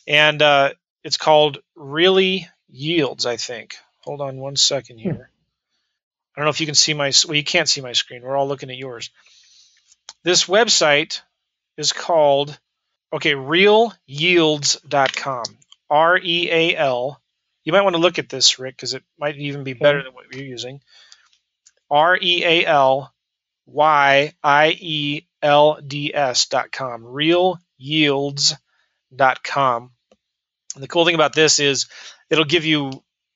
[0.06, 0.70] and uh,
[1.02, 3.26] it's called Really Yields.
[3.26, 3.76] I think.
[4.00, 5.30] Hold on one second here.
[6.34, 7.12] I don't know if you can see my.
[7.26, 8.22] Well, you can't see my screen.
[8.22, 9.10] We're all looking at yours.
[10.22, 11.22] This website
[11.76, 12.58] is called
[13.12, 15.44] okay realyields.com
[15.88, 17.20] r e a l
[17.64, 20.12] you might want to look at this rick because it might even be better than
[20.12, 20.80] what you're using
[21.90, 23.12] r e a l
[23.66, 29.90] y i e l d s dot com realyields.com
[30.74, 31.86] and the cool thing about this is
[32.28, 32.90] it'll give you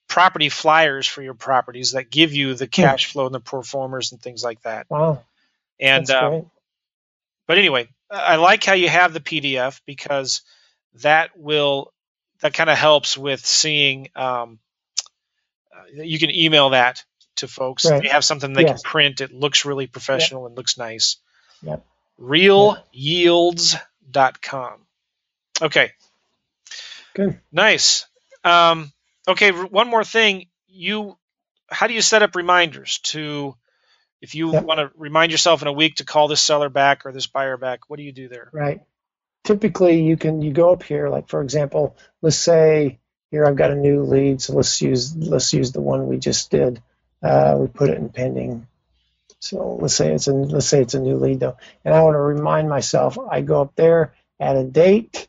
[0.09, 4.13] property flyers for your properties that give you the cash flow and the pro formas
[4.13, 5.23] and things like that Wow,
[5.81, 6.45] and that's um, great.
[7.47, 10.43] but anyway, I like how you have the PDF because
[11.03, 11.93] that will
[12.41, 14.09] that kind of helps with seeing.
[14.15, 14.59] Um,
[15.75, 17.05] uh, you can email that
[17.37, 17.85] to folks.
[17.85, 18.03] Right.
[18.03, 18.83] They have something they Yes.
[18.83, 19.21] can print.
[19.21, 21.17] It looks really professional and looks nice.
[21.63, 21.85] Yep.
[22.21, 24.73] Realyields.com.
[25.63, 25.93] Okay,
[27.15, 27.41] Good.
[27.53, 28.07] nice.
[28.43, 28.93] Um,
[29.29, 30.47] okay, one more thing.
[30.69, 31.17] You,
[31.71, 33.55] how do you set up reminders to?
[34.21, 34.65] If you Yep.
[34.65, 37.57] want to remind yourself in a week to call this seller back or this buyer
[37.59, 38.49] back, what do you do there?
[38.53, 38.81] Right.
[39.45, 42.99] Typically, you can you go up here, like for example, let's say
[43.31, 46.51] here I've got a new lead, so let's use let's use the one we just
[46.51, 46.83] did.
[47.23, 48.67] Uh, we put it in pending.
[49.45, 52.15] So let's say it's a let's say it's a new lead though, and I want
[52.15, 53.19] to remind myself.
[53.19, 55.29] I go up there, add a date,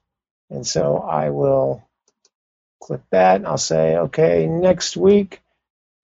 [0.49, 1.83] and so I will
[2.81, 5.41] click that, and I'll say, okay, next week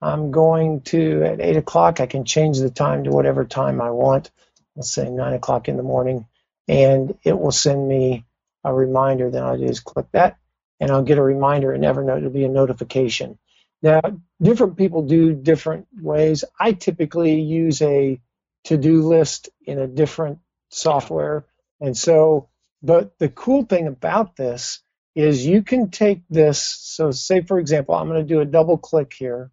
[0.01, 2.01] I'm going to at eight o'clock.
[2.01, 4.29] I can change the time to whatever time I want.
[4.75, 6.25] Let's say nine o'clock in the morning
[6.67, 8.25] and it will send me
[8.63, 9.29] a reminder.
[9.29, 10.37] Then I'll just click that,
[10.79, 12.17] and I'll get a reminder in Evernote.
[12.17, 13.37] It'll be a notification.
[13.81, 14.01] Now,
[14.41, 16.43] different people do different ways.
[16.59, 18.19] I typically use a
[18.65, 20.39] to-do list in a different
[20.69, 21.45] software,
[21.79, 22.49] and so.
[22.83, 24.81] But the cool thing about this
[25.13, 26.59] is you can take this.
[26.63, 29.51] So, say for example, I'm going to do a double click here,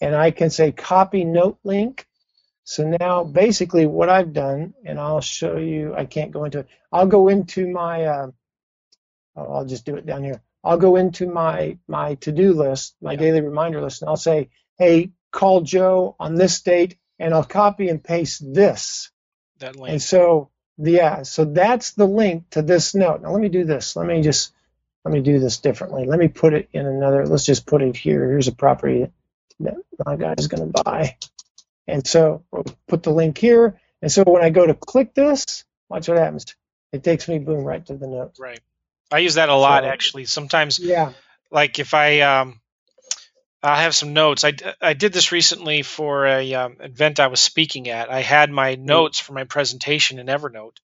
[0.00, 2.06] and I can say copy note link.
[2.64, 6.68] So now basically what I've done, and I'll show you, I can't go into it.
[6.92, 8.30] I'll go into my, uh,
[9.36, 10.42] oh, I'll just do it down here.
[10.64, 13.18] I'll go into my, my to-do list, my Yeah.
[13.18, 17.88] daily reminder list, and I'll say, hey, call Joe on this date, and I'll copy
[17.88, 19.10] and paste this.
[19.58, 19.92] That link.
[19.92, 23.22] And so, yeah, so that's the link to this note.
[23.22, 23.96] Now let me do this.
[23.96, 24.52] Let me just,
[25.04, 26.06] let me do this differently.
[26.06, 28.28] Let me put it in another, let's just put it here.
[28.28, 29.10] Here's a property
[29.60, 31.16] that my guy's going to buy.
[31.86, 33.80] And so we'll put the link here.
[34.02, 36.46] And so when I go to click this, watch what happens.
[36.92, 38.34] It takes me boom right to the note.
[38.38, 38.60] Right.
[39.10, 40.24] I use that a lot So- actually.
[40.26, 41.12] Sometimes, Yeah.
[41.50, 42.60] like if I um,
[43.62, 44.44] I have some notes.
[44.44, 48.08] I, I did this recently for a um, event I was speaking at.
[48.10, 50.76] I had my notes for my presentation in Evernote,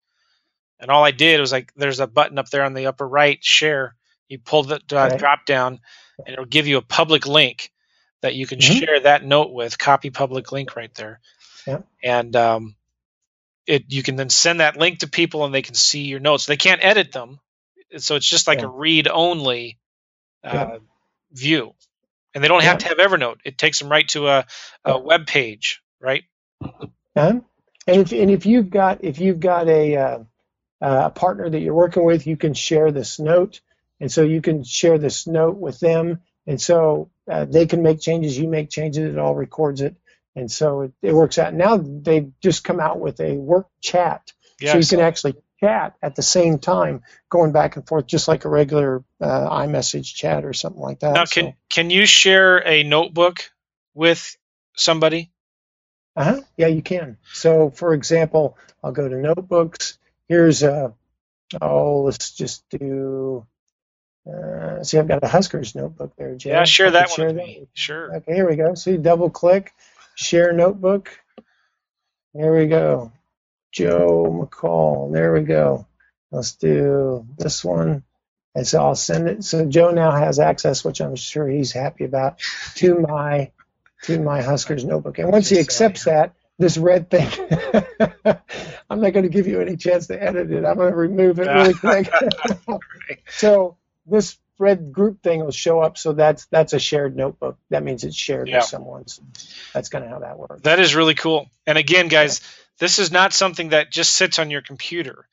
[0.80, 3.38] and all I did was like, there's a button up there on the upper right,
[3.44, 3.96] share.
[4.28, 5.20] You pull the uh, Right.
[5.20, 5.82] drop down,
[6.26, 7.72] and it'll give you a public link
[8.22, 8.80] that you can Mhm.
[8.80, 9.78] share that note with.
[9.78, 11.20] Copy public link right there.
[11.68, 11.80] Yeah.
[12.04, 12.76] And um,
[13.68, 16.48] it you can then send that link to people, and they can see your notes.
[16.48, 17.40] They can't edit them,
[18.00, 18.64] so it's just like Yeah.
[18.64, 19.80] a read only
[20.44, 20.78] uh, Yeah.
[21.34, 21.74] view
[22.34, 23.38] and they don't have to have Evernote.
[23.46, 24.46] It takes them right to a,
[24.86, 25.00] a Yeah.
[25.00, 26.24] web page, right?
[27.18, 27.42] Huh?
[27.88, 30.20] And if and if you've got if you've got a uh,
[30.82, 33.62] a partner that you're working with, you can share this note,
[34.00, 38.00] and so you can share this note with them, and so uh, they can make
[38.02, 39.96] changes, you make changes, it all records it,
[40.36, 41.54] and so it, it works out.
[41.54, 44.32] Now they've just come out with a work chat,
[44.64, 48.46] so you can actually chat at the same time, going back and forth, just like
[48.46, 51.14] a regular uh, iMessage chat or something like that.
[51.14, 53.50] now, So- can can you share a notebook
[53.94, 54.38] with
[54.76, 55.32] somebody?
[56.16, 56.42] Uh-huh.
[56.58, 57.18] Yeah, you can.
[57.32, 59.98] So, for example, I'll go to notebooks.
[60.28, 60.94] Here's a,
[61.60, 63.46] oh, let's just do,
[64.32, 66.52] uh, see, I've got a Huskers notebook there, Jay.
[66.52, 67.68] Yeah, share that could one with that me.
[67.74, 68.16] Sure.
[68.18, 68.76] Okay, here we go.
[68.76, 69.74] See, double click,
[70.14, 71.20] share notebook.
[72.36, 73.12] There we go.
[73.74, 75.12] Joe McCall.
[75.12, 75.88] There we go.
[76.32, 78.04] Let's do this one.
[78.56, 79.44] And so I'll send it.
[79.44, 82.40] So Joe now has access, which I'm sure he's happy about,
[82.76, 83.52] to my
[84.04, 85.18] to my Huskers notebook.
[85.18, 87.28] And once he accepts that, this red thing,
[88.90, 90.66] I'm not going to give you any chance to edit it.
[90.66, 92.12] I'm going to remove it really quick.
[93.30, 95.98] so this red group thing will show up.
[95.98, 97.58] So that's that's a shared notebook.
[97.70, 98.58] That means it's shared Yeah.
[98.58, 99.08] with someone.
[99.08, 99.24] So
[99.74, 100.62] that's kind of how that works.
[100.62, 101.50] That is really cool.
[101.66, 102.42] And again, guys,
[102.80, 105.28] this is not something that just sits on your computer.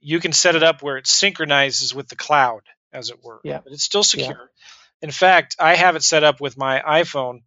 [0.00, 2.62] You can set it up where it synchronizes with the cloud,
[2.92, 3.40] as it were.
[3.44, 3.60] Yeah.
[3.62, 4.28] But it's still secure.
[4.28, 5.02] Yeah.
[5.02, 7.42] In fact, I have it set up with my iPhone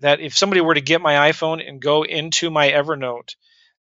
[0.00, 3.36] that if somebody were to get my iPhone and go into my Evernote,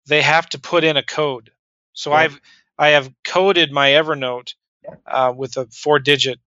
[0.07, 1.51] they have to put in a code.
[1.93, 2.17] So Yeah.
[2.17, 2.41] I've
[2.77, 4.53] I have coded my Evernote
[5.05, 6.39] uh, with a four-digit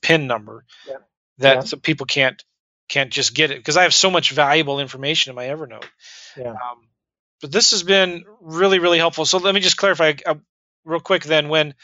[0.00, 0.96] PIN number Yeah.
[1.38, 1.60] that Yeah.
[1.62, 2.42] so people can't
[2.88, 5.84] can't just get it because I have so much valuable information in my Evernote.
[6.36, 6.50] Yeah.
[6.52, 6.88] Um,
[7.42, 9.26] but this has been really really helpful.
[9.26, 10.36] So let me just clarify uh,
[10.86, 11.74] real quick then when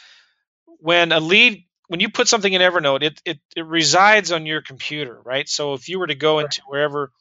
[0.79, 4.61] when a lead when you put something in Evernote, it, it it resides on your
[4.61, 5.47] computer, right?
[5.49, 6.45] So if you were to go Right.
[6.45, 7.11] into wherever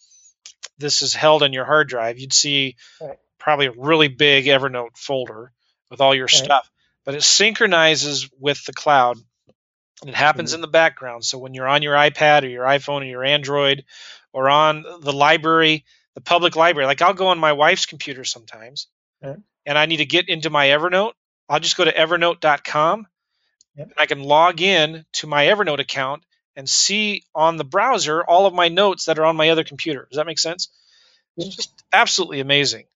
[0.79, 3.19] this is held on your hard drive, you'd see Right.
[3.39, 5.53] probably a really big Evernote folder
[5.91, 6.45] with all your Right.
[6.45, 6.71] stuff.
[7.05, 9.19] But it synchronizes with the cloud.
[10.07, 10.55] It happens Mhm.
[10.55, 11.25] in the background.
[11.25, 13.85] So when you're on your iPad or your iPhone or your Android
[14.33, 15.85] or on the library,
[16.19, 18.89] the public library, like I'll go on my wife's computer sometimes
[19.65, 21.13] and I need to get into my Evernote,
[21.49, 23.07] I'll just go to evernote.com
[23.77, 26.25] and I can log in to my Evernote account
[26.57, 30.09] and see on the browser all of my notes that are on my other computer.
[30.11, 30.71] Does that make sense?
[31.37, 31.47] Yeah.
[31.47, 32.87] It's just absolutely amazing.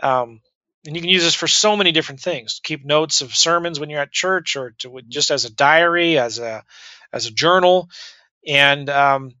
[0.00, 0.40] Um,
[0.86, 2.60] and you can use this for so many different things.
[2.62, 6.38] Keep notes of sermons when you're at church, or to just as a diary, as
[6.38, 6.64] a
[7.12, 7.90] as a journal,
[8.46, 9.34] and um,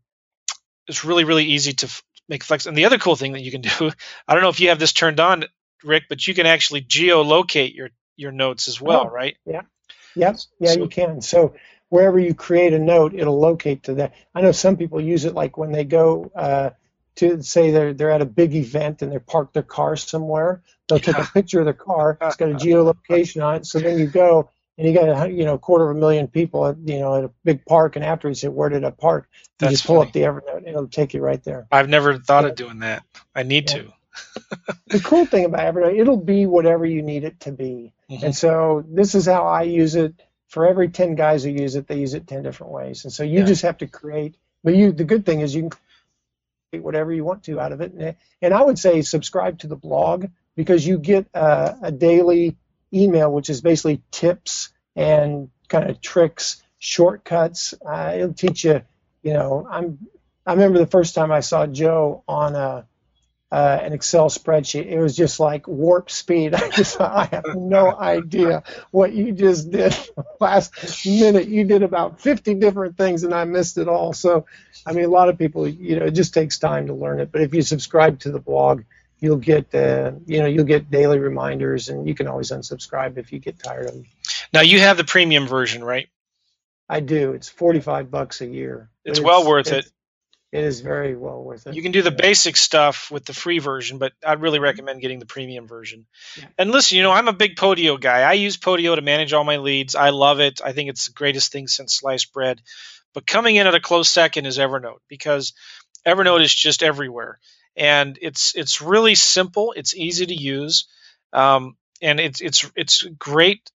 [0.88, 2.64] it's really really easy to make flex.
[2.64, 3.90] And the other cool thing that you can do,
[4.26, 5.44] I don't know if you have this turned on,
[5.84, 9.10] Rick, but you can actually geolocate your your notes as well, Oh.
[9.10, 9.36] right?
[9.44, 9.66] Yep.
[10.14, 11.20] Yeah, So- you can.
[11.20, 11.54] So
[11.88, 14.14] wherever you create a note, it'll locate to that.
[14.34, 16.70] I know some people use it like when they go uh,
[17.16, 20.62] to say they're they're at a big event and they park their car somewhere.
[20.88, 22.18] They'll take a picture of their car.
[22.20, 23.66] It's got a geolocation on it.
[23.66, 24.50] So then you go
[24.80, 27.16] and you got a you know a quarter of a million people at you know
[27.16, 29.86] at a big park, and after you said where did I park, you That's just
[29.86, 30.08] pull funny.
[30.08, 31.68] up the Evernote and it'll take you right there.
[31.70, 32.50] I've never thought Yeah.
[32.50, 33.04] of doing that.
[33.34, 33.76] I need Yeah.
[33.82, 33.92] to.
[34.88, 37.92] The cool thing about Evernote, it'll be whatever you need it to be.
[38.10, 38.22] Mhm.
[38.24, 40.14] And so this is how I use it.
[40.48, 43.04] For every 10 guys who use it, they use it 10 different ways.
[43.04, 43.44] And so you Yeah.
[43.44, 45.70] just have to create, but you, the good thing is you can
[46.72, 47.92] create whatever you want to out of it.
[47.92, 50.26] And, and I would say subscribe to the blog
[50.56, 52.56] because you get uh, a daily
[52.92, 57.74] email, which is basically tips and kind of tricks, shortcuts.
[57.86, 58.82] Uh, it'll teach you,
[59.22, 59.98] you know, I'm,
[60.46, 62.86] I remember the first time I saw Joe on a,
[63.52, 64.86] uh, an Excel spreadsheet.
[64.86, 66.54] It was just like warp speed.
[66.54, 69.94] I just I have no idea what you just did
[70.40, 71.48] last minute.
[71.48, 74.12] You did about 50 different things and I missed it all.
[74.12, 74.46] So,
[74.86, 77.32] I mean, a lot of people, you know, it just takes time to learn it.
[77.32, 78.82] But if you subscribe to the blog,
[79.20, 83.32] you'll get, uh, you know, you'll get daily reminders and you can always unsubscribe if
[83.32, 84.06] you get tired of them.
[84.52, 86.08] Now you have the premium version, right?
[86.88, 87.32] I do.
[87.32, 88.90] It's 45 bucks a year.
[89.04, 89.92] It's But well worth it's- it.
[90.58, 91.74] it is very well worth it.
[91.76, 95.20] You can do the basic stuff with the free version, but I'd really recommend getting
[95.20, 96.06] the premium version.
[96.36, 96.46] Yeah.
[96.58, 98.22] And listen, you know, I'm a big Podio guy.
[98.22, 99.94] I use Podio to manage all my leads.
[99.94, 100.60] I love it.
[100.64, 102.60] I think it's the greatest thing since sliced bread.
[103.14, 105.52] But coming in at a close second is Evernote because
[106.06, 107.38] Evernote is just everywhere,
[107.76, 109.72] and it's it's really simple.
[109.76, 110.86] It's easy to use,
[111.32, 113.70] um, and it's it's it's great.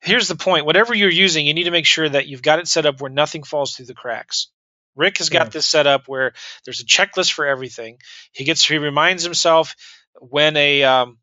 [0.00, 2.68] Here's the point: whatever you're using, you need to make sure that you've got it
[2.68, 4.48] set up where nothing falls through the cracks.
[4.94, 5.50] Rick has got yeah.
[5.50, 6.32] this set up where
[6.64, 7.98] there's a checklist for everything.
[8.32, 9.74] He gets he reminds himself
[10.20, 11.18] when a um,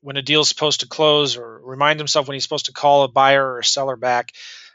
[0.00, 3.08] when a deal's supposed to close, or remind himself when he's supposed to call a
[3.08, 4.32] buyer or a seller back.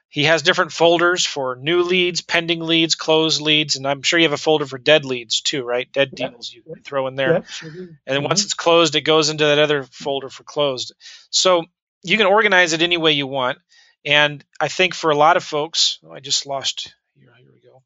[0.10, 4.26] He has different folders for new leads, pending leads, closed leads, and I'm sure you
[4.26, 5.92] have a folder for dead leads too, right?
[5.92, 6.30] Dead yeah.
[6.30, 7.34] deals you throw in there.
[7.34, 8.26] Yeah, sure and then mm-hmm.
[8.26, 10.94] once it's closed, it goes into that other folder for closed.
[11.30, 11.66] So
[12.04, 13.58] you can organize it any way you want.
[14.06, 17.34] And I think for a lot of folks, oh, I just lost here.
[17.38, 17.84] Here we go.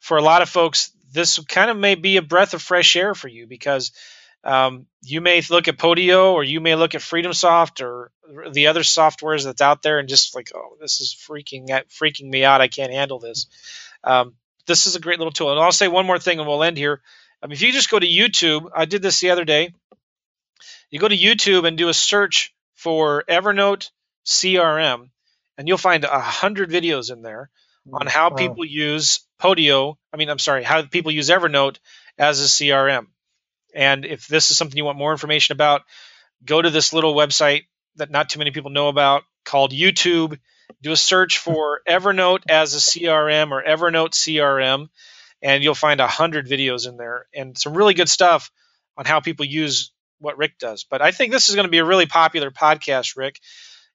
[0.00, 3.14] For a lot of folks, this kind of may be a breath of fresh air
[3.14, 3.92] for you because
[4.46, 8.12] um, you may look at Podio or you may look at FreedomSoft or
[8.52, 12.44] the other softwares that's out there and just like, oh, this is freaking freaking me
[12.44, 12.60] out.
[12.60, 13.46] I can't handle this.
[14.04, 14.34] Um,
[14.66, 15.50] this is a great little tool.
[15.50, 17.02] And I'll say one more thing and we'll end here.
[17.42, 19.72] Mean, if you just go to YouTube, I did this the other day.
[20.90, 23.90] You go to YouTube and do a search for Evernote
[24.24, 25.10] CRM,
[25.58, 27.50] and you'll find a hundred videos in there
[27.92, 28.36] on how wow.
[28.36, 29.96] people use Podio.
[30.12, 31.78] I mean, I'm sorry, how people use Evernote
[32.18, 33.06] as a CRM.
[33.76, 35.82] And if this is something you want more information about,
[36.44, 37.66] go to this little website
[37.96, 40.38] that not too many people know about called YouTube.
[40.82, 44.88] Do a search for Evernote as a CRM or Evernote CRM,
[45.42, 48.50] and you'll find a hundred videos in there and some really good stuff
[48.96, 50.84] on how people use what Rick does.
[50.84, 53.40] But I think this is going to be a really popular podcast, Rick,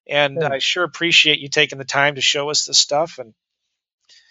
[0.08, 0.52] and good.
[0.52, 3.18] I sure appreciate you taking the time to show us this stuff.
[3.18, 3.34] And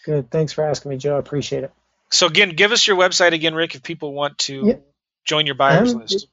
[0.05, 1.17] good, thanks for asking me, Joe.
[1.17, 1.73] I appreciate it.
[2.11, 4.83] So again, give us your website again, Rick, if people want to.
[5.25, 6.27] Join your buyers list?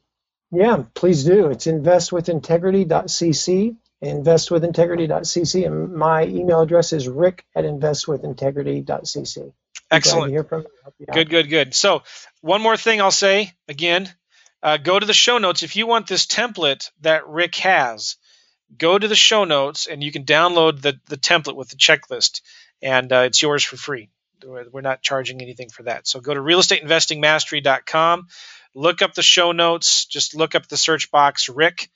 [0.52, 1.50] Yeah, please do.
[1.50, 9.52] It's investwithintegrity.cc, investwithintegrity.cc, and my email address is rick at investwithintegrity.cc.
[9.90, 10.32] Excellent.
[10.32, 10.66] Hear from
[11.14, 11.74] good, good, good.
[11.74, 12.04] So,
[12.42, 14.14] one more thing I'll say again
[14.64, 15.64] uh, go to the show notes.
[15.64, 18.16] If you want this template that Rick has,
[18.78, 22.42] go to the show notes and you can download the, the template with the checklist,
[22.82, 24.10] and uh, it's yours for free.
[24.46, 26.08] We're not charging anything for that.
[26.08, 28.28] So, go to realestateinvestingmastery.com
[28.78, 31.90] look up the show notes, just look up the search box Rick,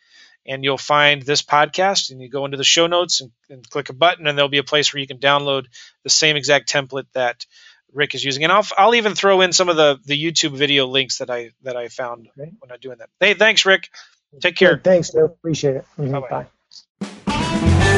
[0.46, 2.10] and you'll find this podcast.
[2.12, 4.58] And you go into the show notes and, and click a button, and there'll be
[4.58, 5.68] a place where you can download
[6.04, 7.46] the same exact template that
[7.94, 8.44] Rick is using.
[8.44, 11.52] And I'll, I'll even throw in some of the, the YouTube video links that I
[11.62, 12.52] that I found okay.
[12.60, 13.10] when I'm doing that.
[13.20, 13.90] Hey, thanks, Rick.
[14.42, 14.80] Take care.
[14.84, 15.26] Thanks, Joe.
[15.26, 15.86] Appreciate it.
[15.98, 16.48] Mm-hmm.
[16.98, 17.98] Bye.